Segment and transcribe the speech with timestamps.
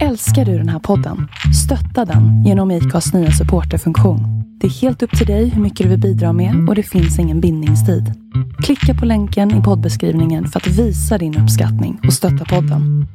[0.00, 1.28] Älskar du den här podden?
[1.64, 4.20] Stötta den genom IKAs nya supporterfunktion.
[4.60, 7.18] Det är helt upp till dig hur mycket du vill bidra med och det finns
[7.18, 8.14] ingen bindningstid.
[8.62, 13.06] Klicka på länken i poddbeskrivningen för att visa din uppskattning och stötta podden.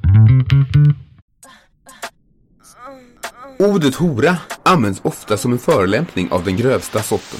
[3.59, 7.39] Ordet hora används ofta som en förolämpning av den grövsta sorten.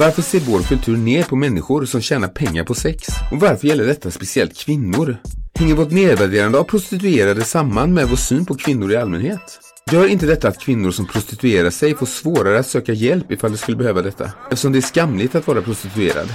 [0.00, 3.08] Varför ser vår kultur ner på människor som tjänar pengar på sex?
[3.32, 5.16] Och varför gäller detta speciellt kvinnor?
[5.54, 9.60] Hänger vårt nedvärderande av prostituerade samman med vår syn på kvinnor i allmänhet?
[9.92, 13.58] Gör inte detta att kvinnor som prostituerar sig får svårare att söka hjälp ifall de
[13.58, 14.30] skulle behöva detta?
[14.50, 16.28] Eftersom det är skamligt att vara prostituerad.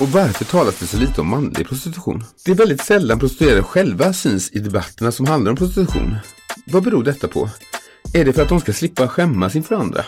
[0.00, 2.24] Och varför talas det så lite om manlig prostitution?
[2.44, 6.16] Det är väldigt sällan prostituerade själva syns i debatterna som handlar om prostitution.
[6.66, 7.50] Vad beror detta på?
[8.14, 10.04] Är det för att de ska slippa skämmas inför andra?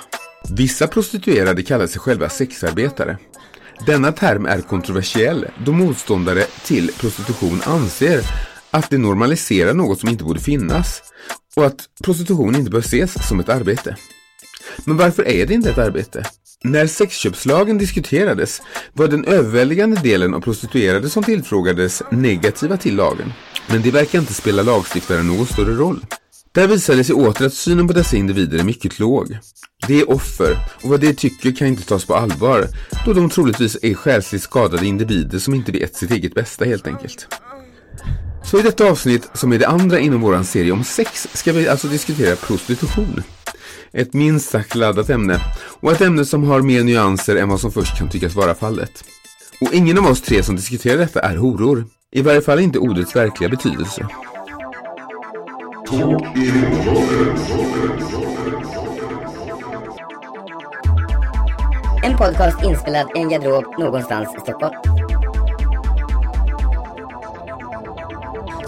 [0.51, 3.19] Vissa prostituerade kallar sig själva sexarbetare.
[3.87, 8.21] Denna term är kontroversiell då motståndare till prostitution anser
[8.71, 11.03] att det normaliserar något som inte borde finnas
[11.57, 13.97] och att prostitution inte bör ses som ett arbete.
[14.85, 16.25] Men varför är det inte ett arbete?
[16.65, 18.63] När sexköpslagen diskuterades
[18.93, 23.33] var den överväldigande delen av prostituerade som tillfrågades negativa till lagen.
[23.67, 26.01] Men det verkar inte spela lagstiftaren någon större roll.
[26.57, 29.39] Där visade sig åter att synen på dessa individer är mycket låg.
[29.87, 32.69] Det är offer och vad de tycker kan inte tas på allvar
[33.07, 37.27] då de troligtvis är själsligt skadade individer som inte vet sitt eget bästa helt enkelt.
[38.45, 41.69] Så i detta avsnitt, som är det andra inom våran serie om sex, ska vi
[41.69, 43.23] alltså diskutera prostitution.
[43.93, 45.41] Ett minst sagt laddat ämne
[45.81, 49.05] och ett ämne som har mer nyanser än vad som först kan tyckas vara fallet.
[49.61, 51.85] Och ingen av oss tre som diskuterar detta är horor.
[52.13, 54.09] I varje fall inte ordets verkliga betydelse.
[55.87, 55.95] En
[62.19, 64.75] podcast inspelad i en garderob någonstans i Stockholm.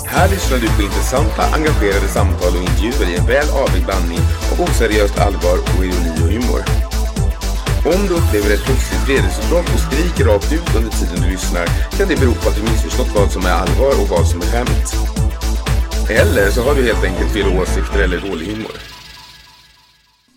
[0.07, 4.21] Här lyssnar du på intressanta, engagerade samtal och intervjuer i en väl avvägd blandning
[4.53, 6.63] av oseriöst allvar och ironi och humor.
[7.95, 11.67] Om du upplever ett plötsligt vredesutbrott och skriker rakt ut under tiden du lyssnar
[11.97, 14.47] kan det bero på att du missförstått vad som är allvar och vad som är
[14.47, 15.28] skämt.
[16.11, 18.73] Eller så har du helt enkelt fel åsikter eller dålig humor.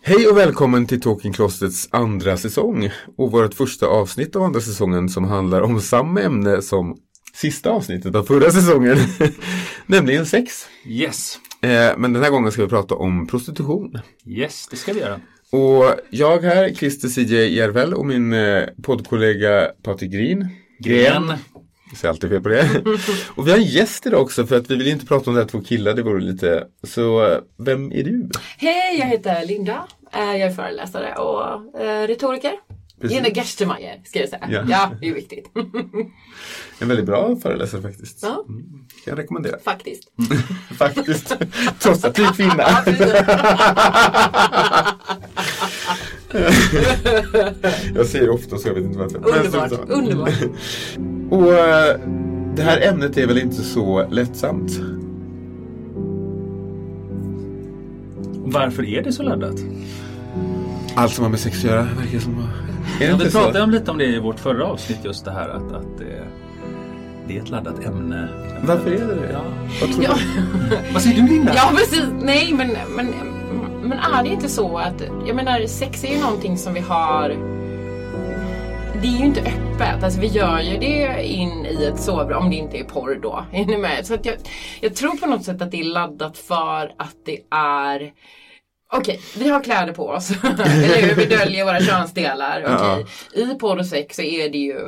[0.03, 5.09] Hej och välkommen till Talking Closets andra säsong och vårt första avsnitt av andra säsongen
[5.09, 6.97] som handlar om samma ämne som
[7.33, 8.97] sista avsnittet av förra säsongen,
[9.85, 10.67] nämligen sex.
[10.85, 13.99] Yes, Eh, men den här gången ska vi prata om prostitution.
[14.25, 15.19] yes, det ska vi göra.
[15.51, 20.47] Och jag här, Christer CJ Järvel och min eh, poddkollega Patrik Green.
[20.79, 21.33] Gren.
[21.91, 22.81] Jag säger alltid fel på det.
[23.35, 25.41] och vi har en gäst idag också för att vi vill inte prata om det
[25.41, 26.67] här två killar, det vore lite.
[26.83, 28.29] Så eh, vem är du?
[28.57, 29.87] Hej, jag heter Linda.
[30.13, 32.51] Eh, Jag är föreläsare och eh, retoriker.
[33.01, 33.15] Precis.
[33.15, 34.47] Linda Gerstenmeier ska jag säga.
[34.51, 34.63] Ja.
[34.69, 34.91] Ja.
[35.01, 35.45] det är viktigt.
[36.79, 38.19] En väldigt bra föreläsare faktiskt.
[38.21, 38.45] Ja.
[38.49, 38.61] Mm,
[39.03, 39.59] kan jag rekommendera.
[39.59, 40.03] Faktiskt.
[40.77, 41.35] faktiskt.
[41.79, 42.63] Trots att du är kvinna.
[47.95, 49.17] jag säger ofta så jag vet inte varför.
[49.17, 50.33] Underbart, underbart.
[51.31, 51.99] Och eh,
[52.55, 54.71] det här ämnet är väl inte så lättsamt?
[58.45, 59.55] Varför är det så laddat?
[60.95, 62.33] Allt som har med sex att göra verkar som.
[62.33, 63.39] Är det Ja, inte vi så?
[63.39, 66.23] pratade om lite om det i vårt förra avsnitt just det här att, att det,
[67.27, 68.27] det är ett laddat ämne.
[68.65, 69.29] Varför är det det?
[69.33, 69.41] Ja.
[69.81, 70.13] Vad tror Ja,
[70.69, 70.93] du?
[70.93, 71.51] Vad säger du Linda?
[71.55, 72.05] ja precis.
[72.21, 73.13] Nej, men, men,
[73.83, 77.29] men är det inte så att, jag menar sex är ju någonting som vi har
[79.01, 80.03] det är ju inte öppet.
[80.03, 83.45] Alltså vi gör ju det in i ett sovrum, om det inte är porr då.
[83.51, 84.05] Är ni med?
[84.07, 84.35] Så jag,
[84.81, 88.11] jag tror på något sätt att det är laddat för att det är
[88.93, 90.31] Okej, vi har kläder på oss.
[90.43, 91.15] Eller hur?
[91.15, 92.65] Vi döljer våra könsdelar.
[92.75, 93.05] Okej.
[93.43, 94.79] I porr och sex så är det ju,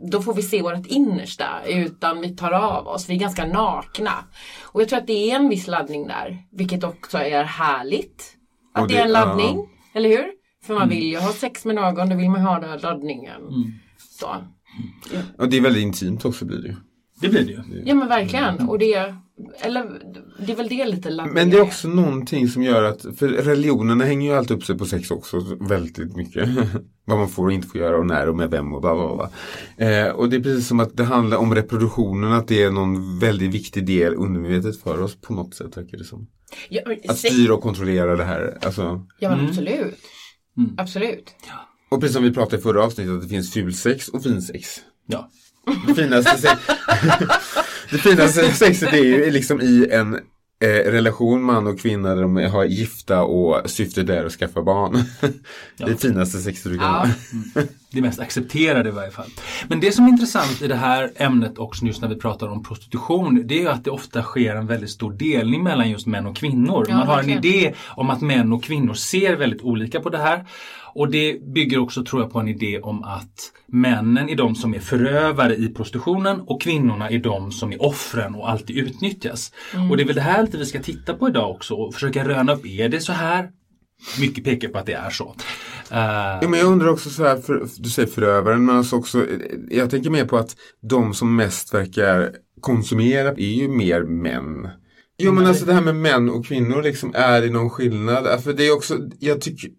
[0.00, 3.08] då får vi se vårt innersta utan vi tar av oss.
[3.08, 4.12] Vi är ganska nakna.
[4.62, 6.38] Och jag tror att det är en viss laddning där.
[6.52, 8.24] Vilket också är härligt.
[8.74, 9.56] Att Och det, är en det- laddning.
[9.56, 9.98] ja.
[9.98, 10.39] Eller hur?
[10.64, 13.40] För man vill ju ha sex med någon, då vill man ha den här laddningen.
[13.98, 14.36] Så.
[15.38, 16.76] Och det är väldigt intimt också blir det ju.
[17.20, 17.82] Det blir det ju.
[17.84, 18.68] Ja men verkligen.
[18.68, 19.14] Och det,
[19.60, 20.00] eller,
[20.46, 23.28] det är väl det lite laddningen Men det är också någonting som gör att, för
[23.28, 26.48] religionerna hänger ju alltid upp sig på sex också väldigt mycket.
[27.04, 29.16] Vad man får och inte får göra och när och med vem och bla bla
[29.16, 29.30] bla.
[29.86, 33.18] Eh, och det är precis som att det handlar om reproduktionen, att det är någon
[33.18, 36.26] väldigt viktig del undermedvetet för oss på något sätt verkar det som.
[36.68, 38.58] Ja, men Att styra och kontrollera det här.
[38.62, 39.98] Alltså, Ja men absolut.
[40.78, 41.34] Absolut.
[41.88, 44.80] och precis som vi pratade i förra avsnittet att det finns fulsex och finsex.
[45.06, 45.30] Ja.
[45.86, 46.60] Det finaste, sex...
[47.90, 50.20] det finaste sexet är ju liksom i en
[50.60, 54.98] eh, relation man och kvinna där de har gifta och syftet är att skaffa barn.
[55.76, 57.06] det finaste sexet du kan Ja.
[57.54, 57.62] ha.
[57.92, 59.30] Det mest accepterade i varje fall.
[59.68, 62.62] Men det som är intressant i det här ämnet också just när vi pratar om
[62.62, 66.26] prostitution det är ju att det ofta sker en väldigt stor delning mellan just män
[66.26, 66.86] och kvinnor.
[66.88, 67.44] Ja, Man har en verkligen.
[67.62, 70.44] idé om att män och kvinnor ser väldigt olika på det här.
[70.94, 74.74] Och det bygger också tror jag på en idé om att männen är de som
[74.74, 79.52] är förövare i prostitutionen och kvinnorna är de som är offren och alltid utnyttjas.
[79.74, 79.90] Mm.
[79.90, 82.28] Och det är väl det här lite vi ska titta på idag också och försöka
[82.28, 83.50] röna upp, är det så här?
[84.20, 85.34] Mycket pekar på att det är så.
[85.90, 89.26] Eh, Ja, men jag undrar också så här, för, du säger förövaren, men alltså också,
[89.70, 94.68] jag tänker mer på att de som mest verkar konsumera är ju mer män.
[95.18, 98.42] Jo men alltså det här med män och kvinnor, liksom, är det någon skillnad?
[98.42, 99.70] För det är också, jag tycker,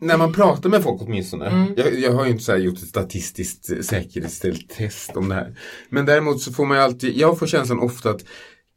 [0.00, 2.88] när man pratar med folk åtminstone, jag, jag har ju inte så här gjort ett
[2.88, 5.58] statistiskt säkerhetsställt test om det här.
[5.88, 8.24] Men däremot så får man ju alltid, jag får känslan ofta att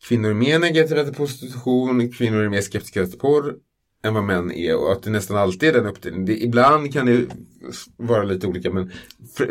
[0.08, 3.54] kvinnor är mer negativa till prostitution, kvinnor är mer skeptiska till porr
[4.06, 6.26] än vad män är och att det nästan alltid är den uppdelningen.
[6.26, 7.26] Det, ibland kan det
[7.98, 8.92] vara lite olika men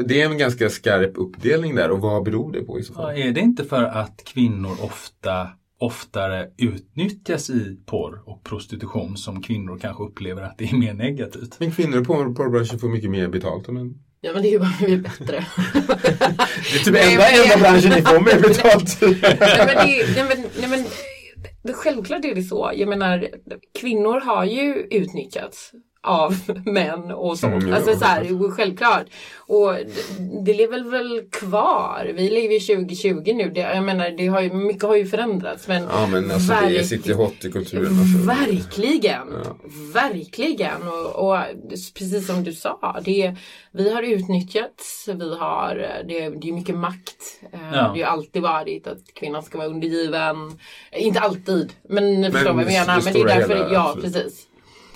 [0.06, 3.02] det är en ganska skarp uppdelning där och vad beror det på i så Ja,
[3.02, 3.16] fall?
[3.16, 5.48] är det inte för att kvinnor ofta
[5.82, 11.56] oftare utnyttjas i porr och prostitution som kvinnor kanske upplever att det är mer negativt?
[11.60, 13.94] Men kvinnor i porr- porrbranschen får mycket mer betalt än män.
[14.20, 15.26] Ja men det är ju bara vi är bättre.
[16.72, 18.98] Det är typ Nej, enda, men- enda branschen ni får mer betalt.
[19.00, 20.84] nej, men det, nej, men, nej, men,
[21.62, 22.70] det, självklart är det så.
[22.74, 23.28] Jag menar,
[23.80, 26.34] kvinnor har ju utnyttjats av
[26.66, 27.54] män och sånt.
[27.54, 27.76] Mm, ja.
[27.76, 29.06] alltså så här, det är självklart.
[29.36, 32.12] Och det, det lever väl kvar.
[32.14, 33.50] Vi lever ju 2020 nu.
[33.50, 35.68] Det, jag menar, det har ju, mycket har ju förändrats.
[35.68, 37.86] Men Ja men alltså det är verk- city hot i kulturen.
[38.00, 38.26] Alltså.
[38.46, 39.28] Verkligen,
[39.94, 40.88] verkligen.
[40.88, 41.38] Och, och
[41.70, 43.36] precis som du sa, det,
[43.72, 45.74] vi har utnyttjats, vi har,
[46.08, 47.40] det, det är mycket makt.
[47.52, 50.58] Eh, Det har ju alltid varit att kvinnan ska vara undergiven.
[50.96, 53.02] Inte alltid, men ni förstår vad jag det menar.
[53.04, 54.14] Men det är därför, hela, ja absolut.
[54.14, 54.46] precis.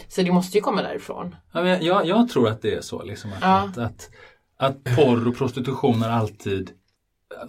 [0.08, 1.37] Så det måste ju komma därifrån.
[1.53, 3.03] Ja, men jag, jag tror att det är så.
[3.03, 3.58] Liksom, att, Ja.
[3.58, 4.11] att, att,
[4.56, 6.70] att porr och prostitution har alltid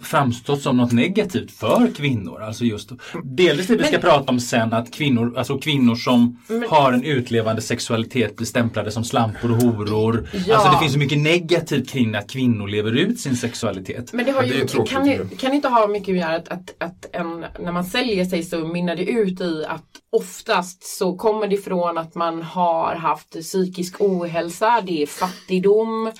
[0.02, 2.42] framstått som något negativt för kvinnor.
[2.42, 2.90] Alltså just
[3.24, 6.38] delvis det vi ska Men- prata om sen att kvinnor, alltså kvinnor som
[6.68, 10.28] har en utlevande sexualitet blir stämplade som slampor och horor.
[10.46, 10.54] Ja.
[10.56, 14.12] Alltså det finns så mycket negativt kring att kvinnor lever ut sin sexualitet.
[14.12, 16.48] Men det, har det ju, tråkigt kan, ju, kan inte ha mycket att göra att,
[16.48, 21.16] att, att en, när man säljer sig så mynnar det ut i att oftast så
[21.16, 26.12] kommer det ifrån att man har haft psykisk ohälsa, det är fattigdom,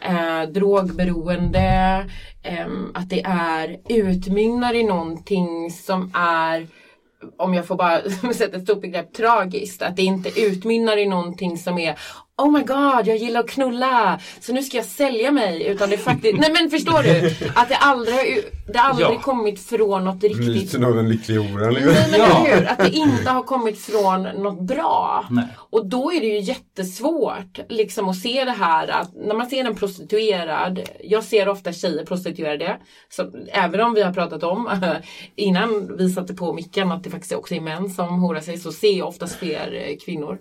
[0.00, 2.04] eh, drogberoende,
[2.44, 6.66] Ehm, att det är utmynnar i någonting som är
[7.36, 8.00] om jag får bara
[8.34, 9.82] sätta ett stort begrepp, tragiskt.
[9.82, 11.98] Att det inte utmynnar i någonting som är
[12.42, 15.66] Oh my god, jag gillar att knulla, så nu ska jag sälja mig.
[15.66, 17.34] Utan det är faktiskt, nej men förstår du?
[17.54, 18.24] Att det aldrig har,
[18.72, 19.20] det har aldrig Ja.
[19.20, 21.92] kommit från något riktigt Myten av den lyckliga liksom.
[21.92, 22.44] Nej men Ja.
[22.48, 22.66] hur?
[22.66, 25.24] Att det inte har kommit från något bra.
[25.30, 25.44] Nej.
[25.70, 29.64] Och då är det ju jättesvårt liksom att se det här att när man ser
[29.64, 32.76] en prostituerad, jag ser ofta tjejer prostituerade,
[33.08, 34.70] så, även om vi har pratat om
[35.36, 38.72] innan vi satte på micken att det faktiskt också är män som horar sig så
[38.72, 40.38] ser jag oftast fler eh, kvinnor.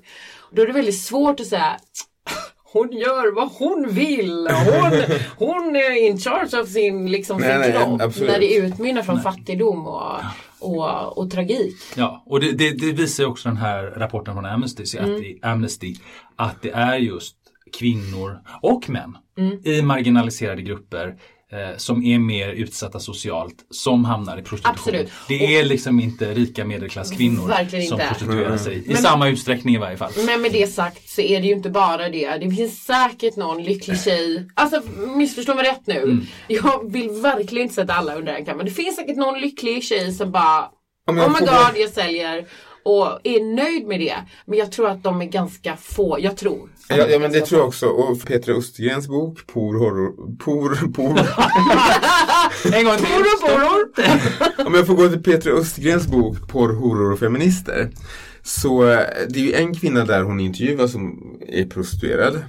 [0.55, 1.75] Då är det väldigt svårt att säga
[2.73, 4.47] hon gör vad hon vill.
[4.47, 4.91] Hon,
[5.47, 8.01] hon är in charge av sin, liksom, Nej, sin nej, kropp.
[8.01, 8.31] absolut.
[8.31, 10.15] När det utmynnar från fattigdom och,
[10.59, 11.75] och, och tragik.
[11.95, 15.95] Ja, och det, det, det visar också den här rapporten från Amnesty, att, det, Amnesty
[16.35, 17.35] att det är just
[17.79, 19.17] kvinnor och män
[19.63, 21.15] i marginaliserade grupper
[21.77, 24.73] som är mer utsatta socialt som hamnar i prostitution.
[24.75, 25.11] Absolut.
[25.27, 28.07] Det är liksom inte rika medelklasskvinnor som inte.
[28.07, 30.11] prostituerar sig i Men- samma utsträckning i varje fall.
[30.25, 32.37] Men med det sagt så är det ju inte bara det.
[32.37, 34.47] Det finns säkert någon lycklig tjej.
[34.53, 34.81] Alltså
[35.15, 36.01] missförstå mig rätt nu.
[36.03, 36.25] Mm.
[36.47, 38.57] Jag vill verkligen inte sätta alla under en kam.
[38.57, 40.69] Men det finns säkert någon lycklig tjej som bara
[41.07, 42.45] Oh my god jag säljer.
[42.83, 44.15] Och är nöjd med det.
[44.45, 46.17] Men jag tror att de är ganska få.
[46.19, 46.69] Jag tror.
[46.89, 47.85] Ja, ja men det tror jag också.
[47.85, 50.37] Och Petra Östergrens bok Por Horror...
[50.37, 50.93] Por...
[50.93, 51.19] Por...
[52.73, 53.05] En gång till.
[53.05, 54.67] Poror, poror.
[54.67, 57.89] Om jag får gå till Petra Östergrens bok Porr, horror och feminister.
[58.43, 58.99] Så eh,
[59.29, 62.43] det är ju en kvinna där hon intervjuar som är prostituerad.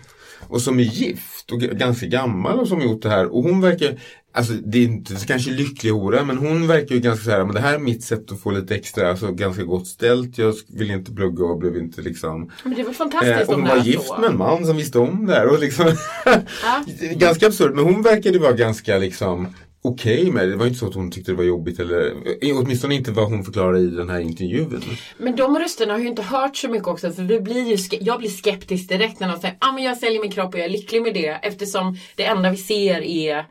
[0.49, 3.35] Och som är gift och ganska gammal och som gjort det här.
[3.35, 4.01] Och hon verkar,
[4.35, 7.55] alltså det är inte kanske lycklig hora men hon verkar ju ganska så här, men
[7.55, 10.39] det här är mitt sätt att få lite extra, alltså ganska gott ställt.
[10.39, 13.71] Jag vill inte plugga och blev inte liksom Men det Eh, fantastiskt och om hon
[13.71, 14.19] var gift så.
[14.19, 15.47] med en man som visste om det här.
[15.47, 15.87] Och liksom
[16.25, 16.85] Ja.
[17.15, 19.49] ganska absurt, men hon verkade vara ganska liksom
[19.83, 20.51] okej med det.
[20.51, 22.07] Det var inte så att hon tyckte det var jobbigt eller
[22.41, 24.83] eh, åtminstone inte vad hon förklarade i den här intervjun.
[25.19, 28.19] Men de rösterna har ju inte hört så mycket också för vi blir ju jag
[28.19, 30.71] blir skeptisk direkt när någon säger ah, men jag säljer min kropp och jag är
[30.71, 33.45] lycklig med det eftersom det enda vi ser är eh,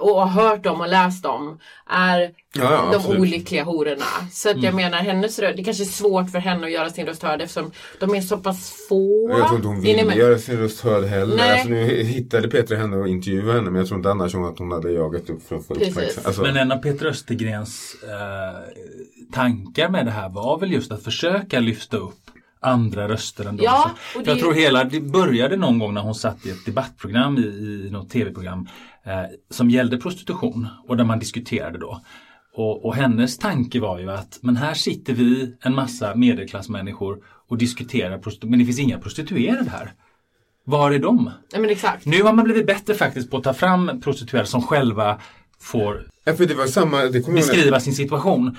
[0.00, 3.20] och har hört dem och läst dem är Ja, ja, de absolut.
[3.20, 4.04] olyckliga hororna.
[4.32, 7.06] Så att jag menar hennes röst, det kanske är svårt för henne att göra sin
[7.06, 9.30] röst hörd eftersom de är så pass få.
[9.30, 10.16] Jag tror inte hon ville med?
[10.16, 11.36] göra sin röst hörd heller.
[11.36, 11.50] Nej.
[11.50, 14.72] Alltså, nu hittade Petra henne och intervjuade henne men jag tror inte annars att hon
[14.72, 15.90] hade jagat upp för att få Precis.
[15.90, 16.26] uppmärksamhet.
[16.26, 21.02] Alltså, Men en av Peter Östergrens eh, tankar med det här var väl just att
[21.04, 22.29] försöka lyfta upp
[22.60, 23.90] andra röster än de Ja, som...
[24.20, 26.64] och För jag det- tror hela, det började någon gång när hon satt i ett
[26.66, 28.68] debattprogram i, i något tv-program
[29.06, 29.12] eh,
[29.50, 32.00] som gällde prostitution och där man diskuterade då.
[32.54, 37.58] Och, och hennes tanke var ju att men här sitter vi, en massa medelklassmänniskor och
[37.58, 39.92] diskuterar prostitution, men det finns inga prostituerade här.
[40.64, 41.24] Var är de?
[41.52, 42.06] Nej men exakt.
[42.06, 45.20] Nu har man blivit bättre faktiskt på att ta fram prostituerade som själva
[45.60, 48.56] får ja, för det var samma, det beskriva sin situation.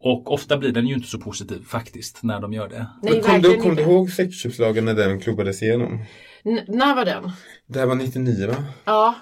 [0.00, 2.86] Och ofta blir den ju inte så positiv faktiskt när de gör det.
[3.02, 6.04] Nej, Men kom du, kom du ihåg sexköpslagen när den klubbades igenom?
[6.44, 7.30] N- när var den?
[7.66, 8.54] Det här var 99 va?
[8.84, 9.14] Ja.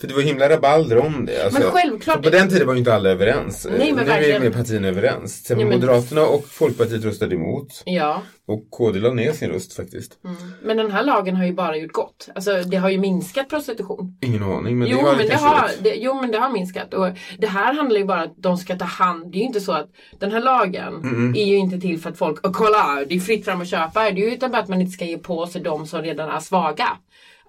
[0.00, 1.44] För det var himla rabalder om det.
[1.44, 3.66] Alltså, Men självklart- På den tiden var ju inte alla överens.
[3.70, 4.42] Nej, men nu är verkligen.
[4.42, 5.44] med partierna överens.
[5.44, 7.82] Sen Ja, men- Moderaterna och Folkpartiet röstade emot.
[7.84, 8.22] Ja.
[8.46, 10.12] Och KD la ner sin röst faktiskt.
[10.62, 12.28] Men den här lagen har ju bara gjort gott.
[12.34, 14.18] Alltså det har ju minskat prostitution.
[14.22, 14.78] Ingen aning.
[14.78, 16.94] Men jo, det har men det har, det, jo men det har minskat.
[16.94, 19.32] Och det här handlar ju bara om att de ska ta hand.
[19.32, 19.86] Det är ju inte så att
[20.18, 20.94] den här lagen
[21.36, 24.00] är ju inte till för att folk, och kolla det är fritt fram att köpa.
[24.02, 26.28] Det är ju utan bara att man inte ska ge på sig de som redan
[26.30, 26.88] är svaga.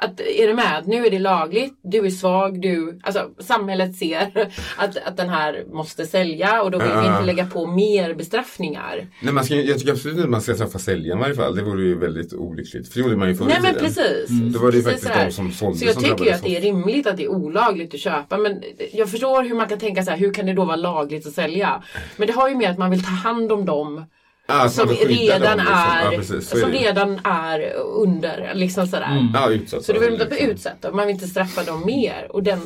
[0.02, 0.84] Att, är du med?
[0.86, 3.00] Nu är det lagligt, du är svag, du...
[3.04, 7.46] Alltså samhället ser att, att den här måste sälja och då vill vi inte lägga
[7.46, 9.08] på mer bestraffningar.
[9.22, 11.56] Nej, man ska, jag tycker absolut inte att man ska straffa säljaren i varje fall.
[11.56, 12.88] Det vore ju väldigt olyckligt.
[12.88, 14.30] För det gjorde man ju förr Nej men precis.
[14.30, 16.44] Då var det ju Precis faktiskt de som sålde Så jag som tycker ju att
[16.44, 18.38] det är rimligt att det är olagligt att köpa.
[18.38, 21.28] Men jag förstår hur man kan tänka så här, hur kan det då vara lagligt
[21.28, 21.84] att sälja?
[22.18, 24.06] Men det har ju med att man vill ta hand om dem
[24.50, 25.66] Ah, som skydda redan dem,
[26.12, 26.36] liksom.
[26.36, 26.78] är, är som det.
[26.78, 28.52] redan är under.
[28.56, 29.30] Liksom sådär.
[29.34, 29.86] Ja, utsatt.
[29.86, 30.46] Så du vill inte liksom.
[30.46, 32.28] bli utsatta, man vill inte straffa dem mer.
[32.30, 32.62] Och den,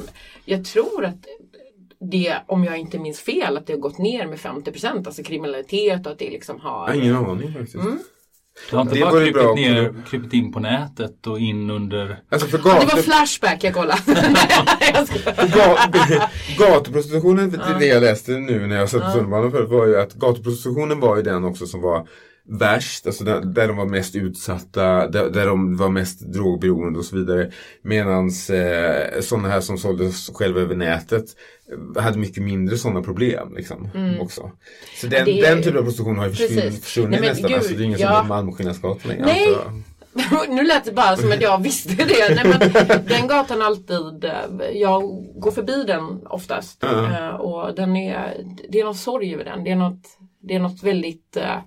[0.45, 1.25] jag tror att
[2.11, 6.05] det, om jag inte minns fel, att det har gått ner med 50% alltså kriminalitet
[6.05, 6.93] och att det liksom har...
[6.93, 7.75] ingen aning faktiskt.
[7.75, 7.99] Mm.
[8.69, 12.19] Du har inte Det bara bra att ner, krupit in på nätet och in under...
[12.29, 14.01] Alltså för Det var Flashback jag kollade.
[15.55, 15.77] jag
[16.57, 20.13] gatuprostitutionen, det, det jag läste nu när jag satt på tunnelbanan förut var ju att
[20.13, 22.07] gatuprostitutionen var ju den också som var
[22.45, 27.05] värst, alltså där, där de var mest utsatta, där, där de var mest drogberoende och
[27.05, 27.51] så vidare.
[27.81, 31.25] Medans eh, sådana här som såldes själva över nätet
[31.95, 33.89] eh, hade mycket mindre sådana problem liksom
[34.21, 34.51] också.
[35.01, 35.35] Så den, Mm.
[35.35, 36.83] det den typen av prostitution har ju Precis.
[36.83, 37.47] försvunnit Nej, nästan.
[37.49, 38.07] gud, alltså, det är ingen ja.
[38.07, 39.25] som är Malmskillnadsgatan längre.
[39.25, 39.47] Nej.
[39.47, 39.71] Alltså.
[40.49, 42.35] nu lät det bara som att jag visste det.
[42.43, 45.01] Nej, men den gatan alltid, eh, jag
[45.35, 46.77] går förbi den oftast.
[46.81, 47.11] Ja.
[47.29, 48.37] Eh, Och den är,
[48.69, 49.63] det är någon sorg över den.
[49.63, 50.01] Det är något,
[50.43, 51.37] det är något väldigt.
[51.39, 51.61] Jag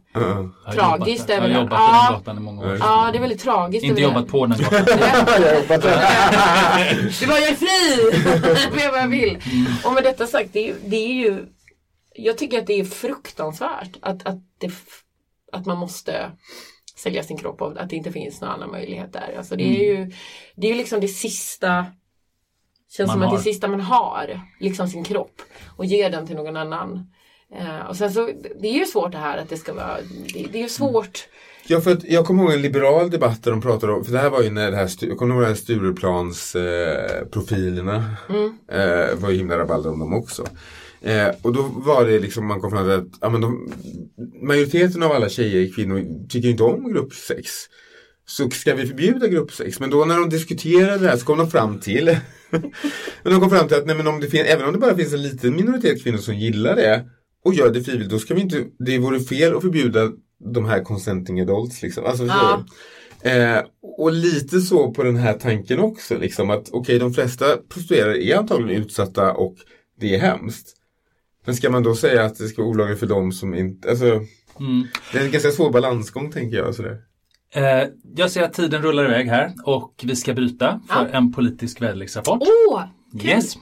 [0.64, 1.62] har Tragiskt över Jag har den.
[1.62, 2.06] jobbat på Ja.
[2.11, 2.76] den gatan i många år.
[2.80, 3.85] ja det är väldigt tragiskt.
[3.85, 4.26] Inte jobbat den.
[4.30, 5.80] på den gatan.
[7.21, 8.11] Det var jag är fri!
[8.73, 9.38] Jag gör vad jag vill.
[9.85, 11.47] Och med detta sagt, det är, ju- det är ju
[12.14, 14.71] Jag tycker att det är fruktansvärt att, att, det,
[15.52, 16.30] att man måste
[16.97, 19.35] sälja sin kropp och att det inte finns några andra möjligheter.
[19.38, 20.12] Alltså det är ju
[20.56, 21.87] Det är ju liksom det sista
[22.97, 23.37] Känns Man som att har.
[23.37, 25.42] det sista man har, liksom sin kropp
[25.76, 27.12] och ge den till någon annan.
[27.55, 29.97] Eh, och sen så, det är ju svårt det här att det ska vara,
[30.35, 31.29] det, det är ju svårt.
[31.69, 34.19] Ja, för att jag kommer ihåg en liberal debatt där de pratade om, för det
[34.19, 38.05] här var ju när det här, jag kommer ihåg det här Stureplans eh, profilerna.
[38.73, 40.47] Eh, var ju himla rabalder om dem också.
[41.03, 43.73] Eh, och då var det liksom, man kom fram till att ja, men de,
[44.43, 47.50] majoriteten av alla tjejer, kvinnor, tycker inte om gruppsex.
[48.26, 49.81] Så ska vi förbjuda gruppsex?
[49.81, 52.17] Men då när de diskuterade det här så kom de fram till
[53.23, 54.97] Men de kom fram till att nej, men om det fin- även om det bara
[54.97, 57.05] finns en liten minoritet kvinnor som gillar det
[57.47, 60.11] och gör det frivilligt, då ska vi inte, det vore fel att förbjuda
[60.55, 62.05] de här consenting adults liksom.
[62.07, 62.65] Alltså, Ja.
[63.31, 63.62] Eh,
[63.99, 68.37] och lite så på den här tanken också, liksom att okej, de flesta prostituerade är
[68.37, 69.57] antagligen utsatta och
[70.00, 70.69] det är hemskt.
[71.47, 74.07] Men ska man då säga att det ska vara olagligt för dem som inte, alltså
[74.61, 74.87] Mm.
[75.12, 76.75] det är en ganska svår balansgång tänker jag.
[76.75, 76.99] Sådär.
[77.55, 81.19] Eh, jag ser att tiden rullar iväg här och vi ska bryta för Ja.
[81.19, 82.43] en politisk väderleksrapport.
[82.71, 82.83] Åh!
[83.21, 83.31] kul.
[83.31, 83.55] Yes.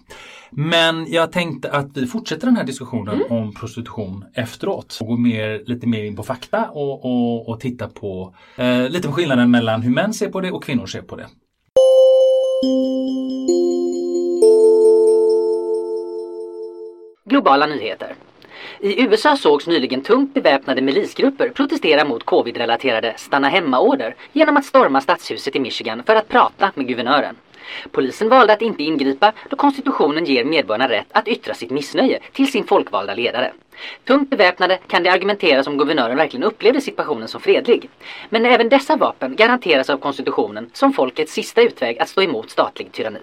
[0.57, 3.33] Men jag tänkte att vi fortsätter den här diskussionen Mm.
[3.33, 4.99] om prostitution efteråt.
[5.01, 9.09] Och går mer, lite mer in på fakta och, och, och titta på eh, lite
[9.09, 11.27] på skillnaden mellan hur män ser på det och kvinnor ser på det.
[17.25, 18.15] Globala nyheter.
[18.81, 25.01] I USA sågs nyligen tungt beväpnade milisgrupper protestera mot covid-relaterade stanna hemma-order genom att storma
[25.01, 27.37] stadshuset i Michigan för att prata med guvernören.
[27.93, 32.53] Polisen valde att inte ingripa då konstitutionen ger medborgarna rätt att yttra sitt missnöje till
[32.53, 33.53] sin folkvalda ledare.
[34.05, 37.89] Tungt beväpnade kan det argumenteras om guvernören verkligen upplevde situationen som fredlig.
[38.29, 42.93] Men även dessa vapen garanteras av konstitutionen som folkets sista utväg att stå emot statlig
[42.93, 43.21] tyranni.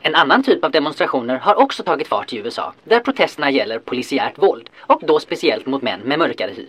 [0.00, 4.38] En annan typ av demonstrationer har också tagit fart i USA, där protesterna gäller polisiärt
[4.38, 6.66] våld och då speciellt mot män med mörkare hy.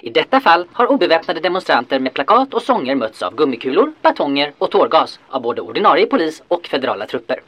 [0.00, 4.70] I detta fall har obeväpnade demonstranter med plakat och sånger mötts av gummikulor, batonger och
[4.70, 7.40] tårgas av både ordinarie polis och federala trupper.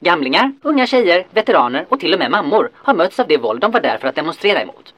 [0.00, 3.70] Gamlingar, unga tjejer, veteraner och till och med mammor har mötts av det våld de
[3.70, 4.94] var där för att demonstrera emot.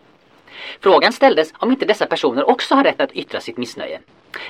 [0.80, 4.00] Frågan ställdes om inte dessa personer också har rätt att yttra sitt missnöje.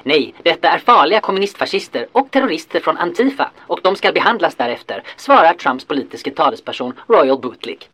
[0.02, 5.54] Nej, detta är farliga kommunistfascister och terrorister från Antifa och de ska behandlas därefter, svarar
[5.54, 7.88] Trumps politiska talesperson Royal Bootlick.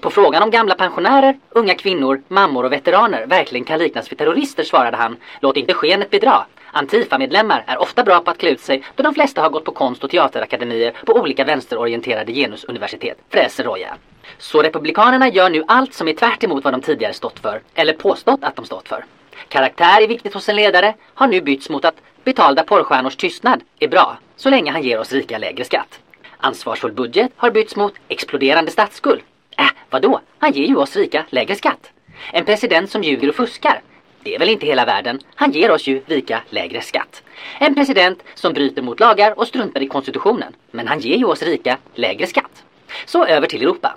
[0.00, 4.64] På frågan om gamla pensionärer, unga kvinnor, mammor och veteraner verkligen kan liknas vid terrorister
[4.64, 6.46] svarade han Låt inte skenet bedra.
[6.76, 9.72] Antifa-medlemmar är ofta bra på att klä ut sig då de flesta har gått på
[9.72, 13.96] konst och teaterakademier på olika vänsterorienterade genusuniversitet, fräser Roja.
[14.38, 17.92] Så Republikanerna gör nu allt som är tvärt emot vad de tidigare stått för, eller
[17.92, 19.04] påstått att de stått för.
[19.48, 23.88] Karaktär är viktigt hos en ledare har nu bytts mot att betalda porrstjärnors tystnad är
[23.88, 26.00] bra, så länge han ger oss rika lägre skatt.
[26.36, 29.20] Ansvarsfull budget har bytts mot exploderande statsskuld.
[29.56, 30.20] Äh, vadå?
[30.38, 31.90] Han ger ju oss rika lägre skatt.
[32.32, 33.80] En president som ljuger och fuskar.
[34.24, 35.20] Det är väl inte hela världen.
[35.34, 37.22] Han ger oss ju vika lägre skatt.
[37.58, 40.56] En president som bryter mot lagar och struntar i konstitutionen.
[40.70, 42.64] Men han ger ju oss rika lägre skatt.
[43.06, 43.96] Så över till Europa.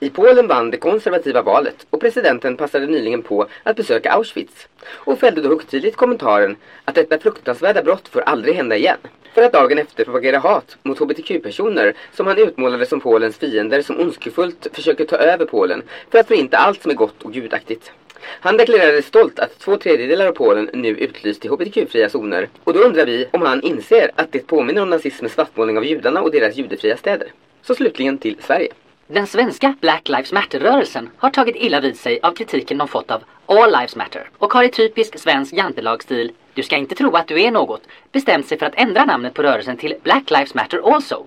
[0.00, 5.18] I Polen vann det konservativa valet och presidenten passade nyligen på att besöka Auschwitz och
[5.18, 8.98] fällde då högtidligt kommentaren att detta fruktansvärda brott får aldrig hända igen.
[9.34, 14.00] För att dagen efter propagera hat mot hbtq-personer som han utmålade som Polens fiender som
[14.00, 17.92] ondskefullt försöker ta över Polen för att förinta allt som är gott och gudaktigt.
[18.26, 22.48] Han deklarerade stolt att två tredjedelar av Polen nu utlyst till hbtq-fria zoner.
[22.64, 26.22] Och då undrar vi om han inser att det påminner om nazismens svartmålning av judarna
[26.22, 27.28] och deras judefria städer.
[27.62, 28.68] Så slutligen till Sverige.
[29.06, 33.22] Den svenska Black Lives Matter-rörelsen har tagit illa vid sig av kritiken de fått av
[33.46, 37.42] All Lives Matter och har i typisk svensk jantelagstil du ska inte tro att du
[37.42, 41.26] är något bestämt sig för att ändra namnet på rörelsen till Black Lives Matter Also.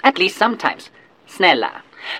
[0.00, 0.90] At least sometimes.
[1.26, 1.70] Snälla.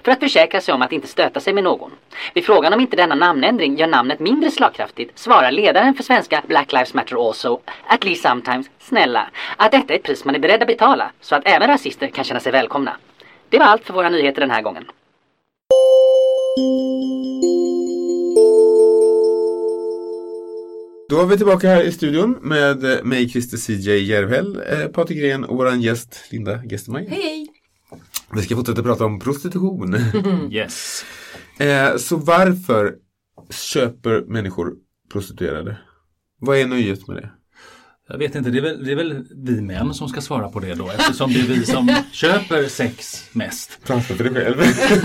[0.02, 1.90] För att försäkra sig om att inte stöta sig med någon.
[2.34, 6.72] Vid frågan om inte denna namnändring gör namnet mindre slagkraftigt svarar ledaren för svenska Black
[6.72, 10.62] Lives Matter Also, at least sometimes, snälla, att detta är ett pris man är beredd
[10.62, 12.96] att betala så att även rasister kan känna sig välkomna.
[13.48, 14.84] Det var allt för våra nyheter den här gången.
[21.08, 25.44] Då är vi tillbaka här i studion med mig, Christer CJ Järvhäll, eh, Patrik Gren
[25.44, 27.06] och vår gäst Linda Gestermaj.
[27.10, 27.55] Hej!
[28.32, 29.96] Vi ska fortsätta prata om prostitution.
[30.52, 31.04] Yes.
[31.58, 32.94] eh, så varför
[33.50, 34.74] köper människor
[35.12, 35.78] prostituerade?
[36.40, 37.30] Vad är nöjet med det?
[38.08, 40.60] Jag vet inte, det är, väl, det är väl vi män som ska svara på
[40.60, 43.78] det då eftersom det är vi som köper sex mest.
[43.84, 44.56] Prata för dig själv.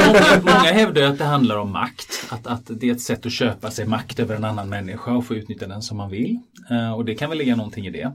[0.07, 2.25] Många, många hävdar att det handlar om makt.
[2.29, 5.25] Att, att det är ett sätt att köpa sig makt över en annan människa och
[5.25, 6.39] få utnyttja den som man vill.
[6.69, 8.11] Eh, och det kan väl ligga någonting i det.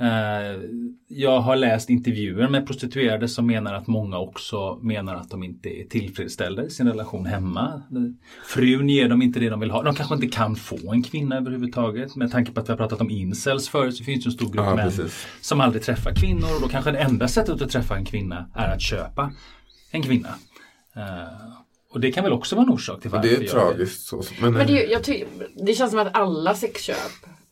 [0.00, 0.60] Eh,
[1.08, 5.68] jag har läst intervjuer med prostituerade som menar att många också menar att de inte
[5.68, 7.82] är tillfredsställda i sin relation hemma.
[8.46, 9.82] Frun ger dem inte det de vill ha.
[9.82, 12.16] De kanske inte kan få en kvinna överhuvudtaget.
[12.16, 14.46] Med tanke på att vi har pratat om incels förut så finns det en stor
[14.52, 15.26] grupp Ja, män precis.
[15.40, 18.74] som aldrig träffar kvinnor och då kanske det enda sättet att träffa en kvinna är
[18.74, 19.32] att köpa
[19.90, 20.28] en kvinna.
[20.96, 21.02] Eh,
[21.92, 24.06] och det kan väl också vara en orsak till varför det är jag tragiskt.
[24.06, 25.24] Så, men, Men det, jag ty-
[25.66, 26.96] det känns som att alla sexköp,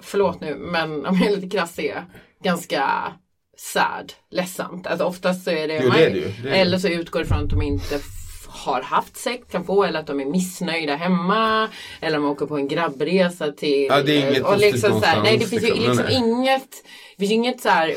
[0.03, 2.05] förlåt nu, men om jag är lite krass är
[2.45, 3.13] ganska
[3.57, 4.87] sad, ledsamt.
[4.87, 6.33] Alltså oftast så är det, Jo, det är det ju.
[6.43, 8.01] Det är eller så utgår det från att de inte
[8.49, 11.69] har haft sex, kan få, eller att de är missnöjda hemma.
[12.01, 13.87] Eller de åker på en grabbresa till...
[13.91, 15.85] Ja, det är inget och liksom så här, Nej, det finns ju liksom.
[15.85, 16.69] liksom Nej, inget,
[17.17, 17.95] det finns inget så här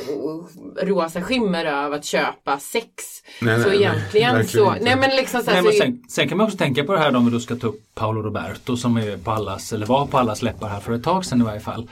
[0.86, 2.86] rosa skimmer över att köpa sex.
[3.42, 4.86] Nej, nej, så nej, egentligen verkligen så, inte.
[4.86, 6.94] nej men liksom så här, Nej, men så, sen, sen kan man också tänka på
[6.94, 9.74] det här då, om vi då ska ta upp Paolo Roberto som är på allas,
[9.74, 11.90] eller var på allas läppar här för ett tag sedan i varje fall.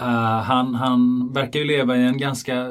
[0.00, 2.66] Eh, han, han verkar ju leva i en ganska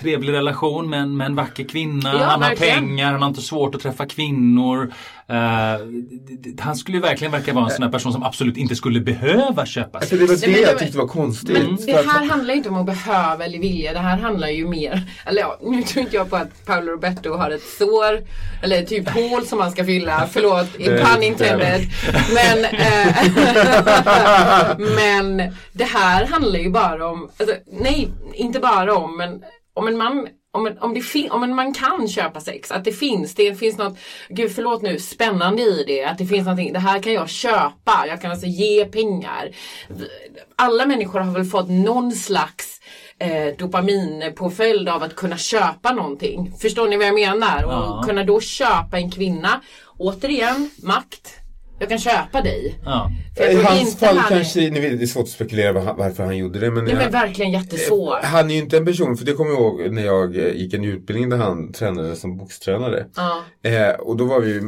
[0.00, 2.12] trevlig relation med en, med en vacker kvinna.
[2.12, 2.78] Ja, han har verkligen.
[2.78, 4.92] pengar, han har inte svårt att träffa kvinnor.
[5.28, 9.00] D- han skulle ju verkligen verka vara en sån här person som absolut inte skulle
[9.00, 10.18] behöva köpa Alltså, sig.
[10.18, 11.58] det var Nej, det men jag tyckte var konstigt.
[11.58, 13.92] Men det här handlar inte om att behöva eller vilja.
[13.92, 17.36] Det här handlar ju mer, eller ja, nu tror inte jag på att Paolo Roberto
[17.36, 18.20] har ett sår
[18.62, 20.28] eller typ hål som han ska fylla.
[20.32, 21.80] Förlåt, pun intended.
[22.34, 23.16] Men, eh,
[24.78, 29.42] men det här handlar ju bara om, alltså, nej, inte bara om, men
[29.74, 30.26] om en man
[30.58, 33.98] om om, det fin- om man kan köpa sex, att det finns, det finns något,
[34.28, 38.04] gud förlåt nu, spännande i det, att det finns någonting, det här kan jag köpa,
[38.08, 39.50] jag kan alltså ge pengar.
[40.56, 42.80] Alla människor har väl fått någon slags
[43.18, 46.52] eh, dopaminpåföljd av att kunna köpa någonting.
[46.60, 47.62] Förstår ni vad jag menar?
[47.62, 47.98] Ja.
[47.98, 49.60] Och kunna då köpa en kvinna,
[49.98, 51.37] återigen, makt.
[51.80, 52.78] Jag kan köpa dig.
[52.84, 53.10] Ja.
[53.50, 56.36] I hans fall han- kanske, ni vet, det är svårt att spekulera var- varför han
[56.36, 56.70] gjorde det.
[56.70, 58.18] Men, Nej men jag- verkligen jättesvårt.
[58.22, 60.74] han är ju inte en person, för det kommer jag ihåg när jag eh, gick
[60.74, 63.06] en utbildning där han tränade som bokstränare.
[63.16, 63.42] Ja.
[63.70, 64.62] Eh, och då var vi ju,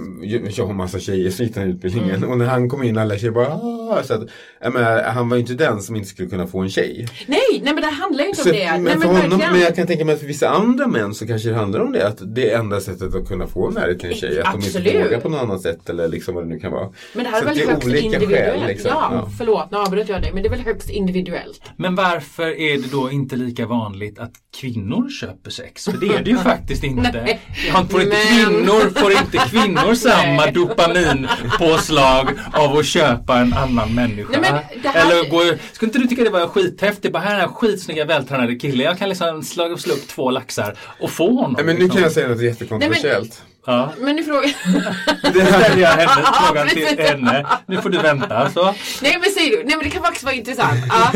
[0.56, 2.16] jag har massa tjejer som gick den utbildningen.
[2.16, 2.30] Mm.
[2.30, 4.20] Och när han kom in alla tjejer bara ah, så att,
[4.68, 7.06] menar, Han var ju inte den som inte skulle kunna få en tjej.
[7.26, 8.66] Nej, nej men det handlar ju inte Så, om det.
[8.72, 11.26] men, nej men honom, men jag kan tänka mig att för vissa andra män så
[11.26, 12.06] kanske det handlar om det.
[12.08, 14.40] Att det är enda sättet att kunna få närhet till en tjej.
[14.40, 14.86] Att de Absolut.
[14.94, 16.88] inte vågar på något annat sätt eller liksom vad det nu kan vara.
[17.14, 18.58] Men det här är Så väl är högst olika individuellt?
[18.60, 18.90] skäl, liksom.
[18.94, 19.28] ja, Ja.
[19.38, 20.30] förlåt nu avbröt jag dig.
[20.32, 21.62] Men det är väl högst individuellt?
[21.76, 25.84] Men varför är det då inte lika vanligt att kvinnor köper sex?
[25.84, 27.38] För det är det ju faktiskt inte.
[27.72, 34.38] Ja, får inte kvinnor, får inte kvinnor samma dopaminpåslag av att köpa en annan människa?
[34.40, 34.50] Nej,
[34.84, 37.12] här- Eller går, skulle inte du tycka det var skithäftigt?
[37.12, 38.84] Bara här är en skitsnygga vältränade kille.
[38.84, 41.52] Jag kan liksom slå, slå upp två laxar och få honom.
[41.52, 41.96] Nej, men nu liksom.
[41.96, 43.42] kan jag säga något jättekontroversiellt.
[43.66, 43.92] Ja.
[43.98, 44.42] Men nu frågar
[45.32, 47.46] Det ställer jag henne, frågan till henne.
[47.66, 48.50] Nu får du vänta.
[48.50, 48.64] Så.
[49.02, 49.56] Nej men säg du.
[49.56, 50.78] Nej men det kan faktiskt vara intressant.
[50.88, 51.12] Ja.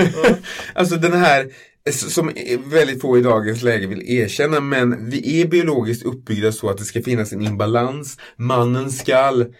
[0.75, 1.47] Alltså den här
[1.93, 2.31] som
[2.65, 6.85] väldigt få i dagens läge vill erkänna men vi är biologiskt uppbyggda så att det
[6.85, 8.19] ska finnas en imbalans.
[8.37, 9.55] Mannen skall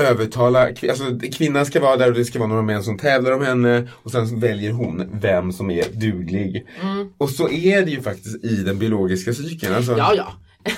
[0.00, 3.42] övertala, alltså kvinnan ska vara där och det ska vara några män som tävlar om
[3.42, 6.66] henne och sen väljer hon vem som är duglig.
[7.18, 9.74] Och så är det ju faktiskt i den biologiska cykeln.
[9.74, 10.32] Alltså, ja ja.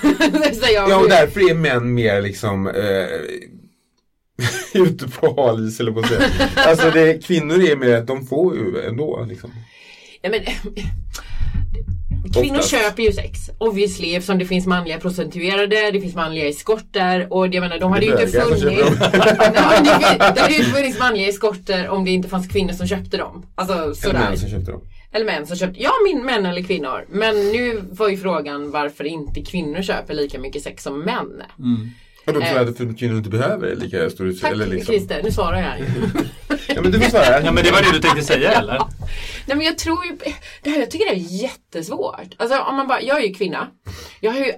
[0.89, 3.07] Ja, och därför är män mer liksom eh,
[4.81, 6.21] ute på hal is eller på att säga.
[6.55, 9.51] Alltså det, kvinnor är mer att de får ju ändå liksom.
[10.23, 10.73] Nej, men,
[12.33, 12.71] Kvinnor Oftast.
[12.71, 17.61] köper ju sex, obviously, eftersom det finns manliga prostituerade, det finns manliga eskorter och jag
[17.61, 18.75] menar de hade ju inte funnits köper
[19.53, 22.87] Nej, men det, hade ju inte funnits manliga eskorter om det inte fanns kvinnor som
[22.87, 23.45] köpte dem.
[23.55, 24.19] Alltså Eller sådär.
[24.19, 24.81] män som köpte dem.
[25.11, 27.05] Eller män som köpte, ja min män eller kvinnor.
[27.09, 31.41] Men nu var ju frågan varför inte kvinnor köper lika mycket sex som män.
[32.25, 34.93] Och då tror jag att för kvinnor inte behöver det lika stor Tack eller liksom.
[34.93, 35.87] Christer, nu svarar jag.
[36.67, 37.41] Ja men du får svara.
[37.41, 38.77] Ja men det var det du tänkte säga eller?
[39.45, 40.17] Nej men jag tror ju,
[40.63, 42.35] det här, jag tycker det är jättesvårt.
[42.37, 43.67] Alltså om man bara, jag är ju kvinna.
[44.19, 44.53] Jag har ju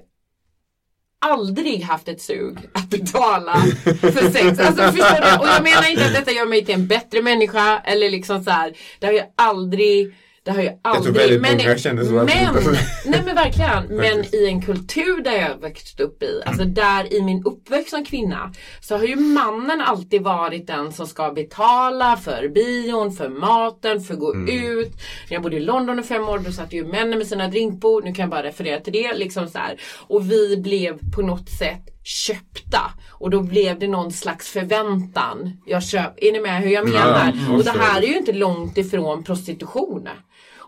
[1.20, 3.54] aldrig haft ett sug att betala
[4.02, 4.60] för sex.
[4.60, 5.40] Alltså förstår du?
[5.40, 8.52] Och jag menar inte att detta gör mig till en bättre människa eller liksom så
[8.52, 8.74] här.
[9.00, 10.16] Det har ju aldrig
[10.46, 11.16] det har ju aldrig...
[11.16, 12.74] väldigt många kände så att- men,
[13.06, 13.84] nej men verkligen.
[13.90, 18.06] Men i en kultur där jag växt upp i, alltså där i min uppväxt som
[18.06, 24.02] kvinna, så har ju mannen alltid varit den som ska betala för bion, för maten,
[24.02, 24.92] för att gå ut.
[25.30, 28.04] När jag bodde i London i fem år, då satt ju männen med sina drinkbord,
[28.04, 29.14] nu kan jag bara referera till det.
[29.14, 29.82] Liksom så här.
[30.08, 32.82] Och vi blev på något sätt köpta.
[33.12, 35.62] Och då blev det någon slags förväntan.
[35.66, 37.34] Jag köp, är ni med hur jag menar?
[37.48, 40.08] Ja, och det här är ju inte långt ifrån prostitution.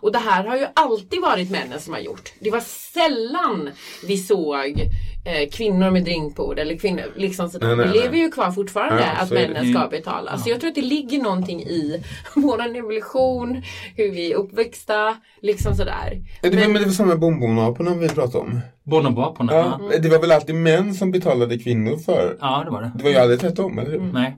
[0.00, 2.32] Och det här har ju alltid varit männen som har gjort.
[2.40, 3.70] Det var sällan
[4.06, 4.80] vi såg
[5.26, 7.66] eh, kvinnor med drinkbord eller kvinnor liksom sådär.
[7.66, 8.02] Nej, nej, det nej.
[8.02, 9.48] lever ju kvar fortfarande Ja, att så det.
[9.48, 10.38] männen ska betala.
[10.38, 12.02] Så jag tror att det ligger någonting i
[12.34, 13.62] våran evolution,
[13.96, 16.20] hur vi är uppväxta, liksom sådär.
[16.42, 18.60] Men, men, men det var samma med bonbonaporna vi pratade om.
[18.84, 19.52] Bonobo-aporna?
[19.52, 19.98] Ja, Ja.
[19.98, 22.36] Det var väl alltid män som betalade kvinnor för.
[22.40, 22.92] ja, det var det.
[22.94, 24.00] Det var ju aldrig tvärtom, eller hur?
[24.00, 24.36] Nej.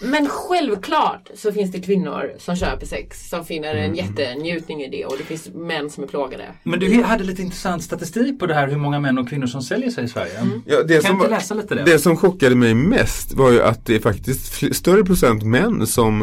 [0.00, 3.94] Men självklart så finns det kvinnor som köper sex som finner en Mm.
[3.94, 6.44] jättenjutning i det och det finns män som är plågade.
[6.62, 9.62] Men du hade lite intressant statistik på det här hur många män och kvinnor som
[9.62, 10.32] säljer sig i Sverige.
[10.66, 11.82] Ja, det, Kan som, inte läsa lite det?
[11.84, 16.22] det som chockade mig mest var ju att det är faktiskt större procent män som